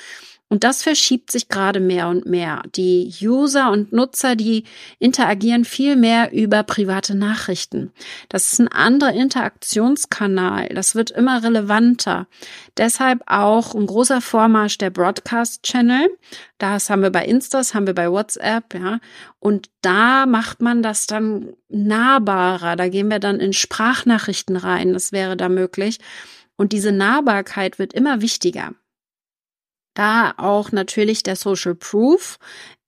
Und 0.50 0.64
das 0.64 0.84
verschiebt 0.84 1.32
sich 1.32 1.48
gerade 1.50 1.80
mehr 1.80 2.10
und 2.10 2.28
mehr. 2.28 2.62
Die 2.76 3.12
User 3.22 3.72
und 3.72 3.92
Nutzer, 3.92 4.36
die 4.36 4.66
interagieren 5.00 5.66
viel 5.66 5.96
mehr 5.96 6.32
über 6.32 6.62
private 6.62 7.16
Nachrichten. 7.16 7.92
Das 8.30 8.54
ist 8.54 8.60
ein 8.60 8.68
anderer 8.68 9.14
Interaktionskanal. 9.14 10.70
Das 10.70 10.94
wird 10.94 11.10
immer 11.10 11.44
relevanter. 11.44 12.28
Deshalb 12.78 13.24
auch 13.26 13.74
ein 13.74 13.88
großer 13.88 14.22
Vormarsch 14.22 14.78
der 14.78 14.92
Broadcast 14.92 15.64
Channel. 15.64 16.08
Das 16.60 16.90
haben 16.90 17.02
wir 17.02 17.12
bei 17.12 17.26
Instas, 17.26 17.74
haben 17.74 17.88
wir 17.88 17.96
bei 17.96 18.12
WhatsApp, 18.12 18.76
ja. 18.76 19.00
Und 19.40 19.72
da 19.82 20.28
macht 20.28 20.62
man 20.62 20.84
das 20.84 21.08
dann 21.08 21.54
nahbarer. 21.70 22.76
Da 22.76 22.90
gehen 22.90 23.10
wir 23.10 23.20
dann 23.20 23.40
in 23.40 23.54
Sprachnachrichten 23.54 24.56
rein. 24.56 24.94
Das 24.94 25.12
wäre 25.12 25.36
da 25.36 25.50
möglich. 25.50 25.98
Und 26.56 26.74
diese 26.74 26.92
Nahbarkeit 26.92 27.80
wird 27.80 27.94
immer 27.94 28.22
wichtiger. 28.22 28.74
Da 29.94 30.34
auch 30.38 30.72
natürlich 30.72 31.24
der 31.24 31.36
Social 31.36 31.76
Proof 31.76 32.38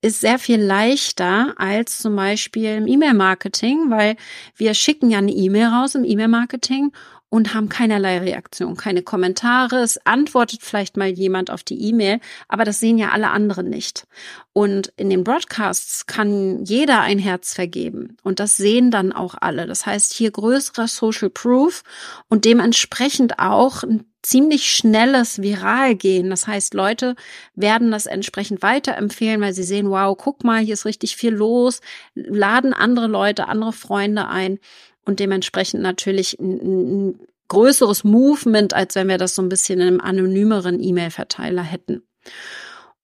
ist 0.02 0.20
sehr 0.20 0.38
viel 0.38 0.60
leichter 0.60 1.54
als 1.56 1.98
zum 1.98 2.16
Beispiel 2.16 2.76
im 2.76 2.86
E-Mail-Marketing, 2.86 3.90
weil 3.90 4.16
wir 4.56 4.74
schicken 4.74 5.10
ja 5.10 5.18
eine 5.18 5.32
E-Mail 5.32 5.66
raus 5.66 5.94
im 5.94 6.04
E-Mail-Marketing 6.04 6.92
und 7.28 7.54
haben 7.54 7.68
keinerlei 7.68 8.18
Reaktion, 8.18 8.76
keine 8.76 9.02
Kommentare. 9.02 9.82
Es 9.82 9.98
antwortet 10.06 10.62
vielleicht 10.62 10.96
mal 10.96 11.08
jemand 11.08 11.50
auf 11.50 11.62
die 11.64 11.88
E-Mail, 11.88 12.20
aber 12.48 12.64
das 12.64 12.80
sehen 12.80 12.98
ja 12.98 13.10
alle 13.10 13.30
anderen 13.30 13.68
nicht. 13.68 14.06
Und 14.52 14.92
in 14.96 15.10
den 15.10 15.24
Broadcasts 15.24 16.06
kann 16.06 16.64
jeder 16.64 17.00
ein 17.00 17.18
Herz 17.18 17.54
vergeben 17.54 18.16
und 18.22 18.40
das 18.40 18.56
sehen 18.56 18.90
dann 18.90 19.12
auch 19.12 19.34
alle. 19.40 19.66
Das 19.66 19.86
heißt 19.86 20.12
hier 20.12 20.30
größerer 20.30 20.88
Social 20.88 21.30
Proof 21.30 21.82
und 22.28 22.44
dementsprechend 22.44 23.38
auch 23.38 23.82
ein 23.82 24.04
ziemlich 24.22 24.72
schnelles 24.72 25.40
Viral 25.40 25.94
gehen. 25.94 26.30
Das 26.30 26.46
heißt, 26.48 26.74
Leute 26.74 27.14
werden 27.54 27.92
das 27.92 28.06
entsprechend 28.06 28.60
weiterempfehlen, 28.62 29.40
weil 29.40 29.52
sie 29.52 29.62
sehen, 29.62 29.88
wow, 29.88 30.16
guck 30.18 30.42
mal, 30.42 30.60
hier 30.62 30.74
ist 30.74 30.84
richtig 30.84 31.16
viel 31.16 31.32
los, 31.32 31.80
laden 32.14 32.72
andere 32.72 33.06
Leute, 33.06 33.46
andere 33.46 33.72
Freunde 33.72 34.26
ein 34.28 34.58
und 35.06 35.20
dementsprechend 35.20 35.82
natürlich 35.82 36.38
ein, 36.38 37.10
ein 37.10 37.20
größeres 37.48 38.04
Movement, 38.04 38.74
als 38.74 38.94
wenn 38.94 39.08
wir 39.08 39.18
das 39.18 39.34
so 39.34 39.42
ein 39.42 39.48
bisschen 39.48 39.80
in 39.80 39.86
einem 39.86 40.00
anonymeren 40.00 40.82
E-Mail-Verteiler 40.82 41.62
hätten. 41.62 42.02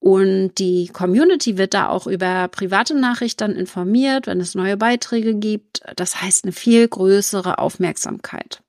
Und 0.00 0.58
die 0.58 0.88
Community 0.92 1.58
wird 1.58 1.74
da 1.74 1.88
auch 1.88 2.08
über 2.08 2.48
private 2.48 2.94
Nachrichten 2.94 3.52
informiert, 3.52 4.26
wenn 4.26 4.40
es 4.40 4.56
neue 4.56 4.76
Beiträge 4.76 5.36
gibt. 5.36 5.80
Das 5.94 6.20
heißt 6.20 6.44
eine 6.44 6.52
viel 6.52 6.88
größere 6.88 7.58
Aufmerksamkeit. 7.58 8.62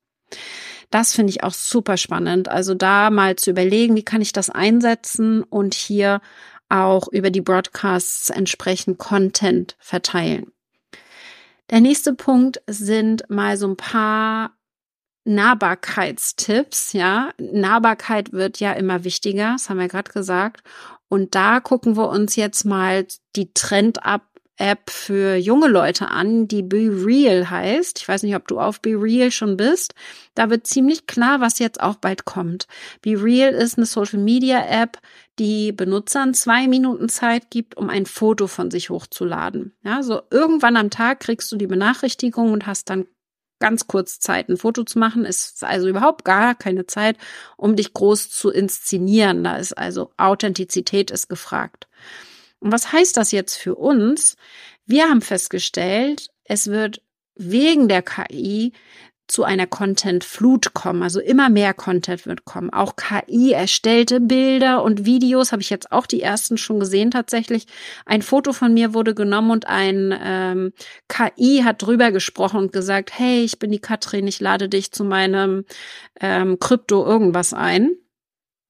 Das 0.91 1.15
finde 1.15 1.31
ich 1.31 1.43
auch 1.43 1.53
super 1.53 1.97
spannend. 1.97 2.49
Also 2.49 2.75
da 2.75 3.09
mal 3.09 3.35
zu 3.35 3.49
überlegen, 3.49 3.95
wie 3.95 4.03
kann 4.03 4.21
ich 4.21 4.31
das 4.31 4.51
einsetzen 4.51 5.41
und 5.41 5.73
hier 5.73 6.21
auch 6.69 7.07
über 7.11 7.31
die 7.31 7.41
Broadcasts 7.41 8.29
entsprechend 8.29 8.99
Content 8.99 9.75
verteilen. 9.79 10.52
Der 11.73 11.81
nächste 11.81 12.13
Punkt 12.13 12.61
sind 12.67 13.27
mal 13.31 13.57
so 13.57 13.67
ein 13.67 13.77
paar 13.77 14.55
Nahbarkeitstipps, 15.25 16.93
ja. 16.93 17.31
Nahbarkeit 17.39 18.31
wird 18.31 18.59
ja 18.59 18.73
immer 18.73 19.03
wichtiger, 19.03 19.53
das 19.53 19.71
haben 19.71 19.79
wir 19.79 19.87
gerade 19.87 20.11
gesagt. 20.11 20.61
Und 21.09 21.33
da 21.33 21.59
gucken 21.61 21.97
wir 21.97 22.09
uns 22.09 22.35
jetzt 22.35 22.63
mal 22.63 23.07
die 23.35 23.55
Trend 23.55 24.05
ab 24.05 24.21
App 24.57 24.91
für 24.91 25.35
junge 25.35 25.67
Leute 25.67 26.09
an, 26.09 26.47
die 26.47 26.61
Be 26.61 26.89
Real 26.91 27.49
heißt. 27.49 27.99
Ich 27.99 28.07
weiß 28.07 28.21
nicht, 28.21 28.35
ob 28.35 28.47
du 28.47 28.59
auf 28.59 28.79
Be 28.79 28.91
Real 28.91 29.31
schon 29.31 29.57
bist. 29.57 29.95
Da 30.35 30.51
wird 30.51 30.67
ziemlich 30.67 31.07
klar, 31.07 31.41
was 31.41 31.57
jetzt 31.57 31.81
auch 31.81 31.95
bald 31.95 32.25
kommt. 32.25 32.67
Be 33.01 33.21
Real 33.21 33.51
ist 33.51 33.77
eine 33.77 33.87
Social 33.87 34.19
Media 34.19 34.63
App, 34.63 34.99
die 35.39 35.71
Benutzern 35.71 36.33
zwei 36.33 36.67
Minuten 36.67 37.09
Zeit 37.09 37.49
gibt, 37.49 37.75
um 37.75 37.89
ein 37.89 38.05
Foto 38.05 38.47
von 38.47 38.69
sich 38.69 38.89
hochzuladen. 38.89 39.75
Ja, 39.83 40.03
so 40.03 40.21
irgendwann 40.29 40.77
am 40.77 40.89
Tag 40.89 41.21
kriegst 41.21 41.51
du 41.51 41.55
die 41.55 41.67
Benachrichtigung 41.67 42.51
und 42.51 42.67
hast 42.67 42.89
dann 42.89 43.07
ganz 43.59 43.87
kurz 43.87 44.19
Zeit, 44.19 44.49
ein 44.49 44.57
Foto 44.57 44.83
zu 44.83 44.99
machen. 44.99 45.25
Ist 45.25 45.63
also 45.63 45.87
überhaupt 45.87 46.25
gar 46.25 46.53
keine 46.53 46.85
Zeit, 46.85 47.17
um 47.57 47.75
dich 47.75 47.93
groß 47.93 48.29
zu 48.29 48.49
inszenieren. 48.49 49.43
Da 49.43 49.55
ist 49.55 49.77
also 49.77 50.11
Authentizität 50.17 51.11
ist 51.11 51.29
gefragt. 51.29 51.87
Und 52.59 52.71
was 52.71 52.91
heißt 52.91 53.17
das 53.17 53.31
jetzt 53.31 53.55
für 53.55 53.75
uns? 53.75 54.35
Wir 54.85 55.09
haben 55.09 55.21
festgestellt, 55.21 56.29
es 56.43 56.67
wird 56.67 57.01
wegen 57.35 57.87
der 57.87 58.01
KI 58.01 58.73
zu 59.27 59.43
einer 59.43 59.67
Content-Flut 59.67 60.73
kommen. 60.73 61.01
Also 61.01 61.19
immer 61.19 61.49
mehr 61.49 61.73
Content 61.73 62.25
wird 62.25 62.45
kommen. 62.45 62.71
Auch 62.71 62.95
KI 62.95 63.51
erstellte 63.51 64.19
Bilder 64.19 64.83
und 64.83 65.05
Videos 65.05 65.51
habe 65.51 65.61
ich 65.61 65.69
jetzt 65.69 65.91
auch 65.91 66.05
die 66.05 66.21
ersten 66.21 66.57
schon 66.57 66.79
gesehen 66.79 67.11
tatsächlich. 67.11 67.65
Ein 68.05 68.21
Foto 68.21 68.53
von 68.53 68.73
mir 68.73 68.93
wurde 68.93 69.15
genommen 69.15 69.51
und 69.51 69.67
ein 69.67 70.13
ähm, 70.21 70.73
KI 71.07 71.61
hat 71.63 71.81
drüber 71.81 72.11
gesprochen 72.11 72.59
und 72.59 72.71
gesagt, 72.71 73.17
hey, 73.17 73.43
ich 73.43 73.59
bin 73.59 73.71
die 73.71 73.79
Katrin, 73.79 74.27
ich 74.27 74.39
lade 74.39 74.67
dich 74.67 74.91
zu 74.91 75.03
meinem 75.03 75.65
ähm, 76.19 76.59
Krypto 76.59 77.05
irgendwas 77.05 77.53
ein. 77.53 77.91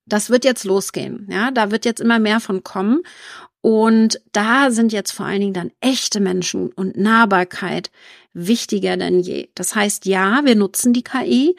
Das 0.05 0.29
wird 0.29 0.45
jetzt 0.45 0.65
losgehen. 0.65 1.27
Ja, 1.31 1.50
da 1.51 1.72
wird 1.72 1.86
jetzt 1.86 2.01
immer 2.01 2.19
mehr 2.19 2.39
von 2.39 2.63
kommen. 2.63 3.01
Und 3.62 4.22
da 4.33 4.72
sind 4.72 4.91
jetzt 4.91 5.12
vor 5.12 5.25
allen 5.25 5.39
Dingen 5.39 5.53
dann 5.53 5.72
echte 5.79 6.19
Menschen 6.19 6.74
und 6.74 6.98
Nahbarkeit 6.98 7.91
wichtiger 8.34 8.98
denn 8.98 9.20
je. 9.20 9.50
Das 9.56 9.75
heißt, 9.75 10.06
ja, 10.06 10.42
wir 10.44 10.56
nutzen 10.56 10.94
die 10.94 11.04
KI, 11.04 11.56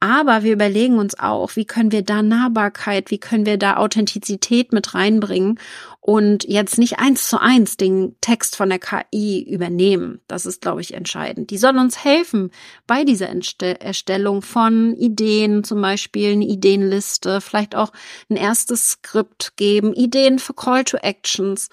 aber 0.00 0.42
wir 0.42 0.52
überlegen 0.52 0.98
uns 0.98 1.18
auch, 1.18 1.56
wie 1.56 1.64
können 1.64 1.90
wir 1.90 2.02
da 2.02 2.22
Nahbarkeit, 2.22 3.10
wie 3.10 3.18
können 3.18 3.46
wir 3.46 3.56
da 3.56 3.78
Authentizität 3.78 4.72
mit 4.72 4.94
reinbringen 4.94 5.58
und 6.00 6.44
jetzt 6.44 6.78
nicht 6.78 6.98
eins 7.00 7.28
zu 7.28 7.40
eins 7.40 7.76
den 7.76 8.16
Text 8.20 8.56
von 8.56 8.68
der 8.68 8.78
KI 8.78 9.42
übernehmen. 9.42 10.20
Das 10.28 10.46
ist, 10.46 10.60
glaube 10.60 10.80
ich, 10.80 10.94
entscheidend. 10.94 11.50
Die 11.50 11.58
sollen 11.58 11.78
uns 11.78 12.04
helfen 12.04 12.50
bei 12.86 13.04
dieser 13.04 13.28
Erstellung 13.28 14.42
von 14.42 14.94
Ideen, 14.96 15.64
zum 15.64 15.82
Beispiel 15.82 16.32
eine 16.32 16.46
Ideenliste, 16.46 17.40
vielleicht 17.40 17.74
auch 17.74 17.92
ein 18.30 18.36
erstes 18.36 18.92
Skript 18.92 19.56
geben, 19.56 19.92
Ideen 19.92 20.38
für 20.38 20.54
Call 20.54 20.84
to 20.84 20.98
Actions. 20.98 21.68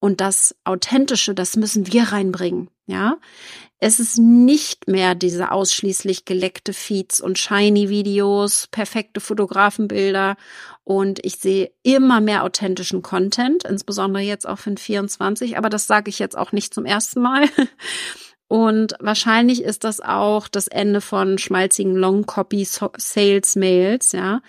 Und 0.00 0.20
das 0.20 0.54
Authentische, 0.64 1.34
das 1.34 1.56
müssen 1.56 1.92
wir 1.92 2.04
reinbringen. 2.04 2.70
Ja, 2.86 3.16
es 3.80 4.00
ist 4.00 4.18
nicht 4.18 4.88
mehr 4.88 5.14
diese 5.14 5.52
ausschließlich 5.52 6.24
geleckte 6.24 6.72
Feeds 6.72 7.20
und 7.20 7.38
shiny 7.38 7.88
Videos, 7.88 8.66
perfekte 8.66 9.20
Fotografenbilder 9.20 10.36
und 10.82 11.24
ich 11.24 11.36
sehe 11.36 11.70
immer 11.82 12.20
mehr 12.20 12.44
authentischen 12.44 13.02
Content, 13.02 13.64
insbesondere 13.64 14.22
jetzt 14.22 14.48
auch 14.48 14.58
für 14.58 14.76
24, 14.76 15.56
aber 15.56 15.68
das 15.68 15.86
sage 15.86 16.08
ich 16.08 16.18
jetzt 16.18 16.36
auch 16.36 16.52
nicht 16.52 16.74
zum 16.74 16.84
ersten 16.84 17.20
Mal. 17.20 17.44
Und 18.50 18.94
wahrscheinlich 18.98 19.62
ist 19.62 19.84
das 19.84 20.00
auch 20.00 20.48
das 20.48 20.68
Ende 20.68 21.02
von 21.02 21.36
schmalzigen 21.36 21.94
Long 21.94 22.24
Copy 22.24 22.64
Sales 22.64 23.56
Mails, 23.56 24.12
ja. 24.12 24.40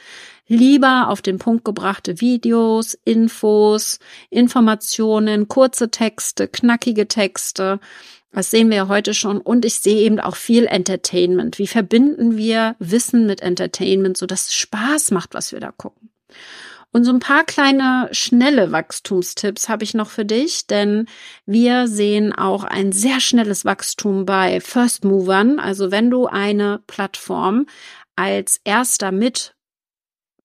Lieber 0.47 1.09
auf 1.09 1.21
den 1.21 1.37
Punkt 1.37 1.65
gebrachte 1.65 2.21
Videos, 2.21 2.97
Infos, 3.03 3.99
Informationen, 4.29 5.49
kurze 5.49 5.91
Texte, 5.91 6.47
knackige 6.47 7.09
Texte 7.09 7.81
das 8.31 8.51
sehen 8.51 8.69
wir 8.69 8.87
heute 8.87 9.13
schon. 9.13 9.41
Und 9.41 9.65
ich 9.65 9.75
sehe 9.75 10.01
eben 10.01 10.19
auch 10.19 10.35
viel 10.35 10.65
Entertainment. 10.65 11.57
Wie 11.57 11.67
verbinden 11.67 12.37
wir 12.37 12.75
Wissen 12.79 13.25
mit 13.25 13.41
Entertainment, 13.41 14.17
so 14.17 14.25
dass 14.25 14.47
es 14.47 14.55
Spaß 14.55 15.11
macht, 15.11 15.33
was 15.33 15.51
wir 15.51 15.59
da 15.59 15.71
gucken? 15.71 16.11
Und 16.91 17.03
so 17.03 17.11
ein 17.11 17.19
paar 17.19 17.43
kleine 17.43 18.09
schnelle 18.11 18.71
Wachstumstipps 18.71 19.69
habe 19.69 19.83
ich 19.83 19.93
noch 19.93 20.09
für 20.09 20.25
dich, 20.25 20.65
denn 20.65 21.05
wir 21.45 21.87
sehen 21.87 22.33
auch 22.33 22.63
ein 22.63 22.91
sehr 22.91 23.19
schnelles 23.19 23.63
Wachstum 23.63 24.25
bei 24.25 24.59
First 24.59 25.03
Movern. 25.03 25.59
Also 25.59 25.91
wenn 25.91 26.09
du 26.09 26.25
eine 26.25 26.81
Plattform 26.87 27.67
als 28.15 28.59
erster 28.63 29.11
mit 29.11 29.55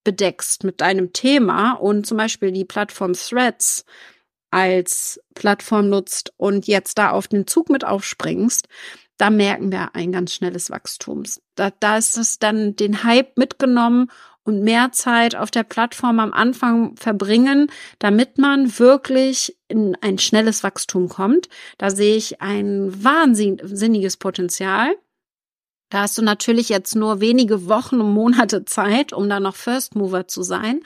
bedeckst 0.04 0.64
mit 0.64 0.82
deinem 0.82 1.14
Thema 1.14 1.72
und 1.72 2.06
zum 2.06 2.18
Beispiel 2.18 2.52
die 2.52 2.66
Plattform 2.66 3.14
Threads 3.14 3.86
als 4.54 5.20
Plattform 5.34 5.88
nutzt 5.88 6.32
und 6.36 6.68
jetzt 6.68 6.96
da 6.96 7.10
auf 7.10 7.26
den 7.26 7.48
Zug 7.48 7.70
mit 7.70 7.84
aufspringst, 7.84 8.68
da 9.18 9.28
merken 9.28 9.72
wir 9.72 9.96
ein 9.96 10.12
ganz 10.12 10.32
schnelles 10.32 10.70
Wachstum. 10.70 11.24
Da, 11.56 11.70
da 11.80 11.98
ist 11.98 12.16
es 12.16 12.38
dann 12.38 12.76
den 12.76 13.02
Hype 13.02 13.36
mitgenommen 13.36 14.12
und 14.44 14.62
mehr 14.62 14.92
Zeit 14.92 15.34
auf 15.34 15.50
der 15.50 15.64
Plattform 15.64 16.20
am 16.20 16.32
Anfang 16.32 16.94
verbringen, 16.96 17.68
damit 17.98 18.38
man 18.38 18.78
wirklich 18.78 19.56
in 19.66 19.96
ein 20.00 20.18
schnelles 20.18 20.62
Wachstum 20.62 21.08
kommt. 21.08 21.48
Da 21.76 21.90
sehe 21.90 22.14
ich 22.14 22.40
ein 22.40 23.02
wahnsinniges 23.02 24.18
Potenzial. 24.18 24.94
Da 25.94 26.00
hast 26.00 26.18
du 26.18 26.22
natürlich 26.22 26.70
jetzt 26.70 26.96
nur 26.96 27.20
wenige 27.20 27.68
Wochen 27.68 28.00
und 28.00 28.12
Monate 28.14 28.64
Zeit, 28.64 29.12
um 29.12 29.28
da 29.28 29.38
noch 29.38 29.54
First 29.54 29.94
Mover 29.94 30.26
zu 30.26 30.42
sein. 30.42 30.80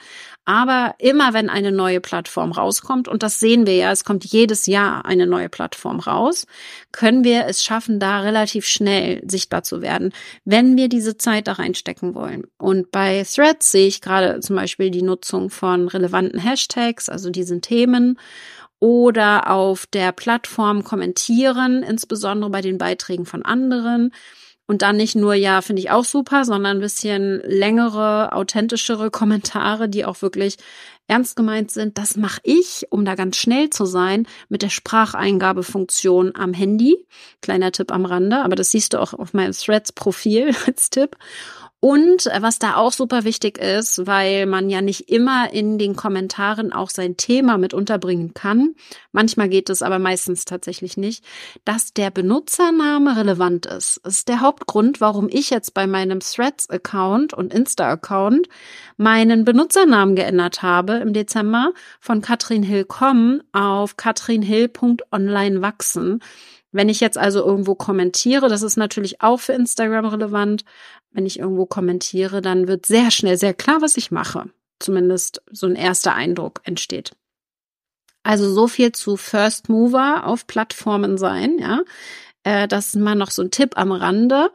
Aber 0.45 0.93
immer 0.99 1.33
wenn 1.33 1.49
eine 1.49 1.71
neue 1.71 1.99
Plattform 1.99 2.51
rauskommt, 2.51 3.07
und 3.07 3.23
das 3.23 3.39
sehen 3.39 3.65
wir 3.65 3.75
ja, 3.75 3.91
es 3.91 4.03
kommt 4.03 4.23
jedes 4.23 4.67
Jahr 4.67 5.05
eine 5.05 5.25
neue 5.25 5.49
Plattform 5.49 5.99
raus, 5.99 6.45
können 6.91 7.23
wir 7.23 7.47
es 7.47 7.63
schaffen, 7.63 7.99
da 7.99 8.19
relativ 8.19 8.67
schnell 8.67 9.23
sichtbar 9.27 9.63
zu 9.63 9.81
werden, 9.81 10.13
wenn 10.45 10.77
wir 10.77 10.89
diese 10.89 11.17
Zeit 11.17 11.47
da 11.47 11.53
reinstecken 11.53 12.13
wollen. 12.13 12.43
Und 12.59 12.91
bei 12.91 13.23
Threads 13.23 13.71
sehe 13.71 13.87
ich 13.87 14.01
gerade 14.01 14.41
zum 14.41 14.57
Beispiel 14.57 14.91
die 14.91 15.01
Nutzung 15.01 15.49
von 15.49 15.87
relevanten 15.87 16.39
Hashtags, 16.39 17.09
also 17.09 17.31
diesen 17.31 17.63
Themen 17.63 18.19
oder 18.79 19.49
auf 19.49 19.87
der 19.87 20.11
Plattform 20.11 20.83
kommentieren, 20.83 21.81
insbesondere 21.81 22.51
bei 22.51 22.61
den 22.61 22.77
Beiträgen 22.77 23.25
von 23.25 23.43
anderen. 23.43 24.11
Und 24.69 24.83
dann 24.83 24.97
nicht 24.97 25.15
nur, 25.15 25.33
ja, 25.33 25.63
finde 25.63 25.81
ich 25.81 25.89
auch 25.89 26.05
super, 26.05 26.45
sondern 26.45 26.77
ein 26.77 26.79
bisschen 26.79 27.41
längere, 27.43 28.33
authentischere 28.33 29.09
Kommentare, 29.09 29.89
die 29.89 30.05
auch 30.05 30.21
wirklich 30.21 30.57
ernst 31.07 31.35
gemeint 31.35 31.71
sind. 31.71 31.97
Das 31.97 32.15
mache 32.15 32.39
ich, 32.43 32.85
um 32.91 33.03
da 33.03 33.15
ganz 33.15 33.37
schnell 33.37 33.71
zu 33.71 33.85
sein, 33.85 34.27
mit 34.47 34.61
der 34.61 34.69
Spracheingabefunktion 34.69 36.35
am 36.35 36.53
Handy. 36.53 37.03
Kleiner 37.41 37.71
Tipp 37.71 37.91
am 37.91 38.05
Rande, 38.05 38.43
aber 38.43 38.55
das 38.55 38.69
siehst 38.69 38.93
du 38.93 39.01
auch 39.01 39.15
auf 39.15 39.33
meinem 39.33 39.53
Threads-Profil 39.53 40.51
als 40.67 40.91
Tipp. 40.91 41.17
Und 41.81 42.27
äh, 42.27 42.41
was 42.41 42.59
da 42.59 42.75
auch 42.75 42.91
super 42.91 43.23
wichtig 43.23 43.57
ist, 43.57 44.05
weil 44.05 44.45
man 44.45 44.69
ja 44.69 44.81
nicht 44.81 45.09
immer 45.09 45.53
in 45.53 45.77
den 45.77 45.95
Kommentaren 45.95 46.73
auch 46.73 46.89
sein 46.89 47.15
Thema 47.15 47.57
mit 47.57 47.73
unterbringen 47.73 48.33
kann, 48.33 48.75
manchmal 49.13 49.47
geht 49.47 49.69
es 49.69 49.81
aber 49.81 49.97
meistens 49.97 50.43
tatsächlich 50.43 50.97
nicht, 50.97 51.23
dass 51.63 51.93
der 51.93 52.11
Benutzername 52.11 53.15
relevant 53.15 53.65
ist. 53.65 54.01
Das 54.03 54.15
ist 54.15 54.27
der 54.27 54.41
Hauptgrund, 54.41 54.99
warum 54.99 55.29
ich 55.29 55.51
jetzt 55.51 55.73
bei 55.73 55.87
meinem 55.87 56.19
Threads-Account 56.19 57.33
und 57.33 57.53
Insta-Account 57.53 58.49
meinen 58.97 59.45
Benutzernamen 59.45 60.15
geändert 60.15 60.61
habe 60.61 60.95
im 60.95 61.13
Dezember 61.13 61.71
von 62.01 62.21
Katrin 62.21 62.63
Hill.com 62.63 63.41
auf 63.53 63.95
katrinhill.online 63.95 65.61
wachsen. 65.61 66.21
Wenn 66.71 66.89
ich 66.89 66.99
jetzt 66.99 67.17
also 67.17 67.43
irgendwo 67.43 67.73
kommentiere, 67.73 68.47
das 68.47 68.61
ist 68.61 68.77
natürlich 68.77 69.21
auch 69.21 69.39
für 69.39 69.53
Instagram 69.53 70.05
relevant, 70.05 70.63
wenn 71.11 71.25
ich 71.25 71.39
irgendwo 71.39 71.65
kommentiere, 71.65 72.41
dann 72.41 72.67
wird 72.67 72.85
sehr 72.85 73.11
schnell 73.11 73.37
sehr 73.37 73.53
klar, 73.53 73.81
was 73.81 73.97
ich 73.97 74.11
mache. 74.11 74.49
Zumindest 74.79 75.41
so 75.51 75.67
ein 75.67 75.75
erster 75.75 76.15
Eindruck 76.15 76.61
entsteht. 76.63 77.11
Also 78.23 78.51
so 78.53 78.67
viel 78.67 78.91
zu 78.91 79.17
First 79.17 79.69
Mover 79.69 80.25
auf 80.25 80.45
Plattformen 80.47 81.17
sein, 81.17 81.57
ja. 81.59 81.81
Äh, 82.43 82.67
das 82.67 82.89
ist 82.89 82.95
mal 82.95 83.15
noch 83.15 83.31
so 83.31 83.41
ein 83.41 83.51
Tipp 83.51 83.77
am 83.77 83.91
Rande. 83.91 84.51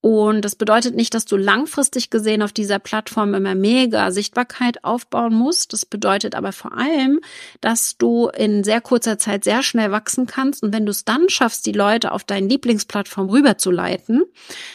Und 0.00 0.44
das 0.44 0.54
bedeutet 0.54 0.94
nicht, 0.94 1.14
dass 1.14 1.24
du 1.24 1.36
langfristig 1.36 2.10
gesehen 2.10 2.42
auf 2.42 2.52
dieser 2.52 2.78
Plattform 2.78 3.34
immer 3.34 3.54
mega 3.54 4.12
Sichtbarkeit 4.12 4.84
aufbauen 4.84 5.34
musst. 5.34 5.72
Das 5.72 5.84
bedeutet 5.84 6.34
aber 6.34 6.52
vor 6.52 6.76
allem, 6.76 7.20
dass 7.60 7.96
du 7.98 8.28
in 8.28 8.62
sehr 8.62 8.80
kurzer 8.80 9.18
Zeit 9.18 9.42
sehr 9.42 9.62
schnell 9.62 9.90
wachsen 9.90 10.26
kannst. 10.26 10.62
Und 10.62 10.72
wenn 10.72 10.86
du 10.86 10.90
es 10.90 11.04
dann 11.04 11.28
schaffst, 11.28 11.66
die 11.66 11.72
Leute 11.72 12.12
auf 12.12 12.22
deine 12.22 12.46
Lieblingsplattform 12.46 13.30
rüberzuleiten, 13.30 14.24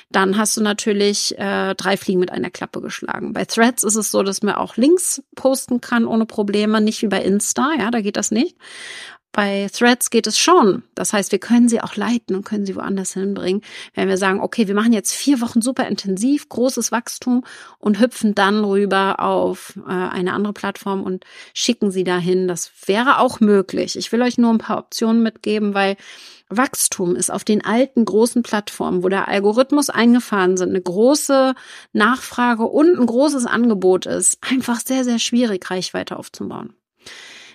dann 0.09 0.37
hast 0.37 0.57
du 0.57 0.61
natürlich 0.61 1.37
äh, 1.37 1.75
drei 1.75 1.95
Fliegen 1.95 2.19
mit 2.19 2.31
einer 2.31 2.49
Klappe 2.49 2.81
geschlagen. 2.81 3.31
Bei 3.31 3.45
Threads 3.45 3.83
ist 3.83 3.95
es 3.95 4.11
so, 4.11 4.23
dass 4.23 4.41
man 4.41 4.55
auch 4.55 4.75
Links 4.75 5.23
posten 5.35 5.79
kann 5.79 6.05
ohne 6.05 6.25
Probleme, 6.25 6.81
nicht 6.81 7.01
wie 7.03 7.07
bei 7.07 7.21
Insta, 7.23 7.71
ja, 7.77 7.89
da 7.91 8.01
geht 8.01 8.17
das 8.17 8.31
nicht. 8.31 8.57
Bei 9.31 9.69
Threads 9.71 10.09
geht 10.09 10.27
es 10.27 10.37
schon. 10.37 10.83
Das 10.93 11.13
heißt, 11.13 11.31
wir 11.31 11.39
können 11.39 11.69
sie 11.69 11.81
auch 11.81 11.95
leiten 11.95 12.35
und 12.35 12.43
können 12.43 12.65
sie 12.65 12.75
woanders 12.75 13.13
hinbringen. 13.13 13.61
Wenn 13.93 14.09
wir 14.09 14.17
sagen, 14.17 14.41
okay, 14.41 14.67
wir 14.67 14.75
machen 14.75 14.91
jetzt 14.91 15.13
vier 15.13 15.39
Wochen 15.39 15.61
super 15.61 15.87
intensiv, 15.87 16.49
großes 16.49 16.91
Wachstum 16.91 17.45
und 17.79 17.99
hüpfen 17.99 18.35
dann 18.35 18.65
rüber 18.65 19.19
auf 19.19 19.79
äh, 19.87 19.91
eine 19.91 20.33
andere 20.33 20.53
Plattform 20.53 21.03
und 21.03 21.25
schicken 21.53 21.91
sie 21.91 22.03
dahin. 22.03 22.47
Das 22.47 22.71
wäre 22.85 23.19
auch 23.19 23.39
möglich. 23.39 23.97
Ich 23.97 24.11
will 24.11 24.21
euch 24.21 24.37
nur 24.37 24.51
ein 24.51 24.57
paar 24.57 24.77
Optionen 24.77 25.23
mitgeben, 25.23 25.73
weil 25.73 25.95
Wachstum 26.49 27.15
ist 27.15 27.31
auf 27.31 27.45
den 27.45 27.63
alten 27.63 28.03
großen 28.03 28.43
Plattformen, 28.43 29.03
wo 29.03 29.09
der 29.09 29.29
Algorithmus 29.29 29.89
eingefahren 29.89 30.57
sind, 30.57 30.69
eine 30.69 30.81
große 30.81 31.53
Nachfrage 31.93 32.63
und 32.63 32.99
ein 32.99 33.05
großes 33.05 33.45
Angebot 33.45 34.05
ist, 34.05 34.37
einfach 34.41 34.81
sehr, 34.81 35.05
sehr 35.05 35.19
schwierig, 35.19 35.71
Reichweite 35.71 36.17
aufzubauen. 36.17 36.73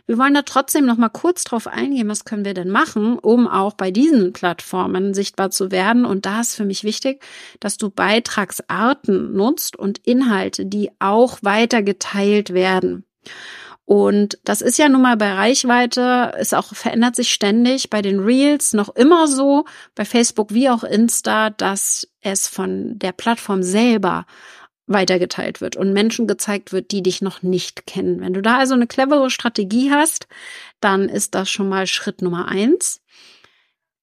Wir 0.06 0.18
wollen 0.18 0.34
da 0.34 0.42
trotzdem 0.42 0.86
noch 0.86 0.96
mal 0.96 1.08
kurz 1.08 1.42
drauf 1.42 1.66
eingehen, 1.66 2.08
was 2.08 2.24
können 2.24 2.44
wir 2.44 2.54
denn 2.54 2.70
machen, 2.70 3.18
um 3.18 3.48
auch 3.48 3.74
bei 3.74 3.90
diesen 3.90 4.32
Plattformen 4.32 5.14
sichtbar 5.14 5.50
zu 5.50 5.72
werden. 5.72 6.04
Und 6.04 6.26
da 6.26 6.40
ist 6.40 6.54
für 6.54 6.64
mich 6.64 6.84
wichtig, 6.84 7.22
dass 7.58 7.76
du 7.76 7.90
Beitragsarten 7.90 9.32
nutzt 9.32 9.76
und 9.76 9.98
Inhalte, 9.98 10.64
die 10.64 10.90
auch 11.00 11.38
weiter 11.42 11.82
geteilt 11.82 12.54
werden. 12.54 13.04
Und 13.84 14.38
das 14.42 14.62
ist 14.62 14.78
ja 14.78 14.88
nun 14.88 15.02
mal 15.02 15.16
bei 15.16 15.32
Reichweite, 15.32 16.32
ist 16.40 16.54
auch, 16.54 16.74
verändert 16.74 17.14
sich 17.14 17.32
ständig 17.32 17.88
bei 17.88 18.02
den 18.02 18.18
Reels 18.18 18.72
noch 18.72 18.88
immer 18.88 19.28
so, 19.28 19.64
bei 19.94 20.04
Facebook 20.04 20.52
wie 20.52 20.68
auch 20.68 20.82
Insta, 20.82 21.50
dass 21.50 22.08
es 22.20 22.48
von 22.48 22.98
der 22.98 23.12
Plattform 23.12 23.62
selber 23.62 24.26
weitergeteilt 24.86 25.60
wird 25.60 25.76
und 25.76 25.92
Menschen 25.92 26.26
gezeigt 26.26 26.72
wird, 26.72 26.90
die 26.92 27.02
dich 27.02 27.22
noch 27.22 27.42
nicht 27.42 27.86
kennen. 27.86 28.20
Wenn 28.20 28.32
du 28.32 28.42
da 28.42 28.58
also 28.58 28.74
eine 28.74 28.86
clevere 28.86 29.30
Strategie 29.30 29.90
hast, 29.90 30.28
dann 30.80 31.08
ist 31.08 31.34
das 31.34 31.50
schon 31.50 31.68
mal 31.68 31.86
Schritt 31.86 32.22
Nummer 32.22 32.48
eins. 32.48 33.00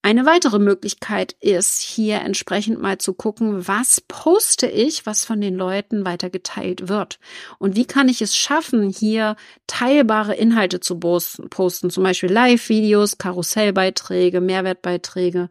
Eine 0.05 0.25
weitere 0.25 0.59
Möglichkeit 0.59 1.31
ist, 1.39 1.79
hier 1.79 2.17
entsprechend 2.17 2.81
mal 2.81 2.97
zu 2.97 3.13
gucken, 3.13 3.69
was 3.69 4.01
poste 4.01 4.67
ich, 4.67 5.05
was 5.05 5.23
von 5.23 5.39
den 5.39 5.55
Leuten 5.55 6.05
weitergeteilt 6.05 6.89
wird. 6.89 7.19
Und 7.57 7.77
wie 7.77 7.85
kann 7.85 8.09
ich 8.09 8.21
es 8.21 8.35
schaffen, 8.35 8.89
hier 8.89 9.37
teilbare 9.65 10.35
Inhalte 10.35 10.81
zu 10.81 10.99
posten, 10.99 11.89
zum 11.89 12.03
Beispiel 12.03 12.29
Live-Videos, 12.29 13.17
Karussellbeiträge, 13.17 14.41
Mehrwertbeiträge 14.41 15.49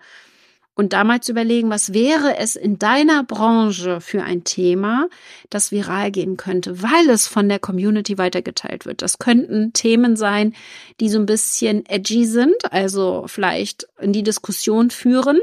und 0.75 0.93
da 0.93 1.05
mal 1.05 1.21
zu 1.21 1.33
überlegen, 1.33 1.71
was 1.71 1.93
wäre 1.93 2.39
es 2.39 2.57
in 2.57 2.79
deiner 2.79 3.25
Branche 3.25 4.01
für 4.01 4.23
ein 4.23 4.45
Thema, 4.45 5.09
das 5.51 5.71
viral 5.71 6.11
gehen 6.11 6.37
könnte, 6.37 6.83
weil 6.83 7.11
es 7.11 7.27
von 7.27 7.49
der 7.49 7.59
Community 7.59 8.17
weitergeteilt 8.17 8.87
wird. 8.87 9.03
Das 9.03 9.19
könnten 9.19 9.73
Themen 9.73 10.17
sein, 10.17 10.55
die 11.01 11.11
so 11.11 11.19
ein 11.19 11.27
bisschen 11.27 11.85
edgy 11.87 12.25
sind, 12.25 12.73
also 12.73 13.25
vielleicht 13.27 13.87
in 14.01 14.13
die 14.13 14.23
Diskussion 14.23 14.91
führen. 14.91 15.41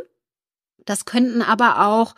Das 0.85 1.05
könnten 1.05 1.43
aber 1.43 1.85
auch 1.85 2.15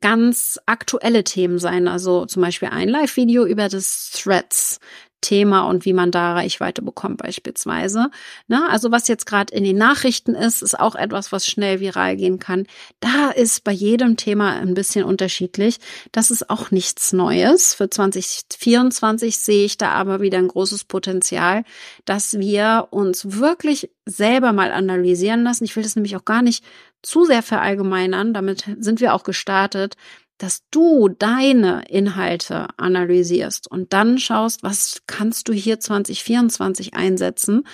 ganz 0.00 0.58
aktuelle 0.66 1.22
Themen 1.22 1.60
sein, 1.60 1.86
also 1.86 2.26
zum 2.26 2.42
Beispiel 2.42 2.70
ein 2.70 2.88
Live-Video 2.88 3.46
über 3.46 3.68
das 3.68 4.10
Threads. 4.12 4.80
Thema 5.20 5.62
und 5.62 5.84
wie 5.84 5.92
man 5.92 6.10
da 6.10 6.34
Reichweite 6.34 6.82
bekommt 6.82 7.18
beispielsweise. 7.18 8.10
Ne? 8.48 8.68
Also 8.70 8.90
was 8.90 9.08
jetzt 9.08 9.26
gerade 9.26 9.54
in 9.54 9.64
den 9.64 9.76
Nachrichten 9.76 10.34
ist, 10.34 10.62
ist 10.62 10.78
auch 10.78 10.94
etwas, 10.94 11.32
was 11.32 11.46
schnell 11.46 11.80
viral 11.80 12.16
gehen 12.16 12.38
kann. 12.38 12.66
Da 13.00 13.30
ist 13.30 13.64
bei 13.64 13.72
jedem 13.72 14.16
Thema 14.16 14.54
ein 14.54 14.74
bisschen 14.74 15.04
unterschiedlich. 15.04 15.78
Das 16.12 16.30
ist 16.30 16.50
auch 16.50 16.70
nichts 16.70 17.12
Neues. 17.12 17.74
Für 17.74 17.90
2024 17.90 19.38
sehe 19.38 19.64
ich 19.64 19.78
da 19.78 19.90
aber 19.90 20.20
wieder 20.20 20.38
ein 20.38 20.48
großes 20.48 20.84
Potenzial, 20.84 21.64
dass 22.04 22.38
wir 22.38 22.88
uns 22.90 23.38
wirklich 23.38 23.90
selber 24.06 24.52
mal 24.52 24.72
analysieren 24.72 25.44
lassen. 25.44 25.64
Ich 25.64 25.76
will 25.76 25.82
das 25.82 25.96
nämlich 25.96 26.16
auch 26.16 26.24
gar 26.24 26.42
nicht 26.42 26.64
zu 27.02 27.24
sehr 27.24 27.42
verallgemeinern. 27.42 28.34
Damit 28.34 28.64
sind 28.78 29.00
wir 29.00 29.14
auch 29.14 29.22
gestartet 29.22 29.96
dass 30.40 30.62
du 30.70 31.08
deine 31.08 31.82
Inhalte 31.88 32.68
analysierst 32.78 33.70
und 33.70 33.92
dann 33.92 34.18
schaust, 34.18 34.62
was 34.62 35.02
kannst 35.06 35.48
du 35.48 35.52
hier 35.52 35.78
2024 35.78 36.94
einsetzen, 36.94 37.66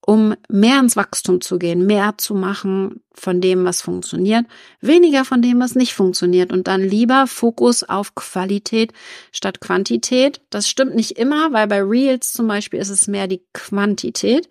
um 0.00 0.34
mehr 0.48 0.80
ins 0.80 0.96
Wachstum 0.96 1.42
zu 1.42 1.58
gehen, 1.58 1.84
mehr 1.84 2.14
zu 2.16 2.34
machen 2.34 3.02
von 3.18 3.40
dem, 3.40 3.64
was 3.64 3.80
funktioniert, 3.80 4.46
weniger 4.80 5.24
von 5.24 5.42
dem, 5.42 5.58
was 5.60 5.74
nicht 5.74 5.94
funktioniert 5.94 6.52
und 6.52 6.68
dann 6.68 6.82
lieber 6.82 7.26
Fokus 7.26 7.82
auf 7.82 8.14
Qualität 8.14 8.92
statt 9.32 9.60
Quantität. 9.60 10.40
Das 10.50 10.68
stimmt 10.68 10.94
nicht 10.94 11.12
immer, 11.12 11.52
weil 11.52 11.66
bei 11.66 11.82
Reels 11.82 12.32
zum 12.32 12.46
Beispiel 12.46 12.80
ist 12.80 12.90
es 12.90 13.08
mehr 13.08 13.26
die 13.26 13.42
Quantität. 13.52 14.48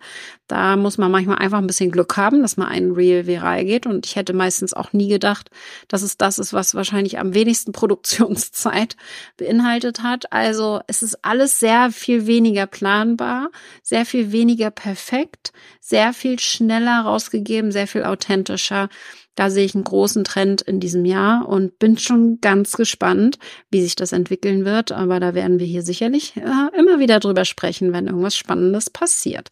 Da 0.48 0.76
muss 0.76 0.98
man 0.98 1.10
manchmal 1.10 1.38
einfach 1.38 1.58
ein 1.58 1.66
bisschen 1.66 1.90
Glück 1.90 2.16
haben, 2.16 2.42
dass 2.42 2.56
mal 2.56 2.68
ein 2.68 2.92
Reel 2.92 3.26
viral 3.26 3.64
geht 3.64 3.86
und 3.86 4.06
ich 4.06 4.14
hätte 4.14 4.32
meistens 4.32 4.74
auch 4.74 4.92
nie 4.92 5.08
gedacht, 5.08 5.50
dass 5.88 6.02
es 6.02 6.18
das 6.18 6.38
ist, 6.38 6.52
was 6.52 6.74
wahrscheinlich 6.74 7.18
am 7.18 7.34
wenigsten 7.34 7.72
Produktionszeit 7.76 8.96
beinhaltet 9.36 10.02
hat. 10.02 10.32
Also 10.32 10.80
es 10.86 11.02
ist 11.02 11.24
alles 11.24 11.58
sehr 11.58 11.90
viel 11.90 12.26
weniger 12.26 12.66
planbar, 12.66 13.50
sehr 13.82 14.06
viel 14.06 14.32
weniger 14.32 14.70
perfekt, 14.70 15.52
sehr 15.80 16.12
viel 16.12 16.38
schneller 16.38 17.00
rausgegeben, 17.00 17.72
sehr 17.72 17.86
viel 17.86 18.04
authentischer 18.04 18.55
authentischer. 18.56 18.88
Da 19.34 19.50
sehe 19.50 19.66
ich 19.66 19.74
einen 19.74 19.84
großen 19.84 20.24
Trend 20.24 20.62
in 20.62 20.80
diesem 20.80 21.04
Jahr 21.04 21.46
und 21.46 21.78
bin 21.78 21.98
schon 21.98 22.40
ganz 22.40 22.72
gespannt, 22.72 23.38
wie 23.70 23.82
sich 23.82 23.94
das 23.94 24.12
entwickeln 24.12 24.64
wird. 24.64 24.92
Aber 24.92 25.20
da 25.20 25.34
werden 25.34 25.58
wir 25.58 25.66
hier 25.66 25.82
sicherlich 25.82 26.36
äh, 26.36 26.78
immer 26.78 26.98
wieder 26.98 27.20
drüber 27.20 27.44
sprechen, 27.44 27.92
wenn 27.92 28.06
irgendwas 28.06 28.34
Spannendes 28.34 28.88
passiert. 28.88 29.48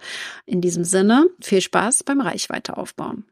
In 0.46 0.62
diesem 0.62 0.84
Sinne, 0.84 1.26
viel 1.40 1.60
Spaß 1.60 2.04
beim 2.04 2.22
Reichweite 2.22 2.78
aufbauen. 2.78 3.24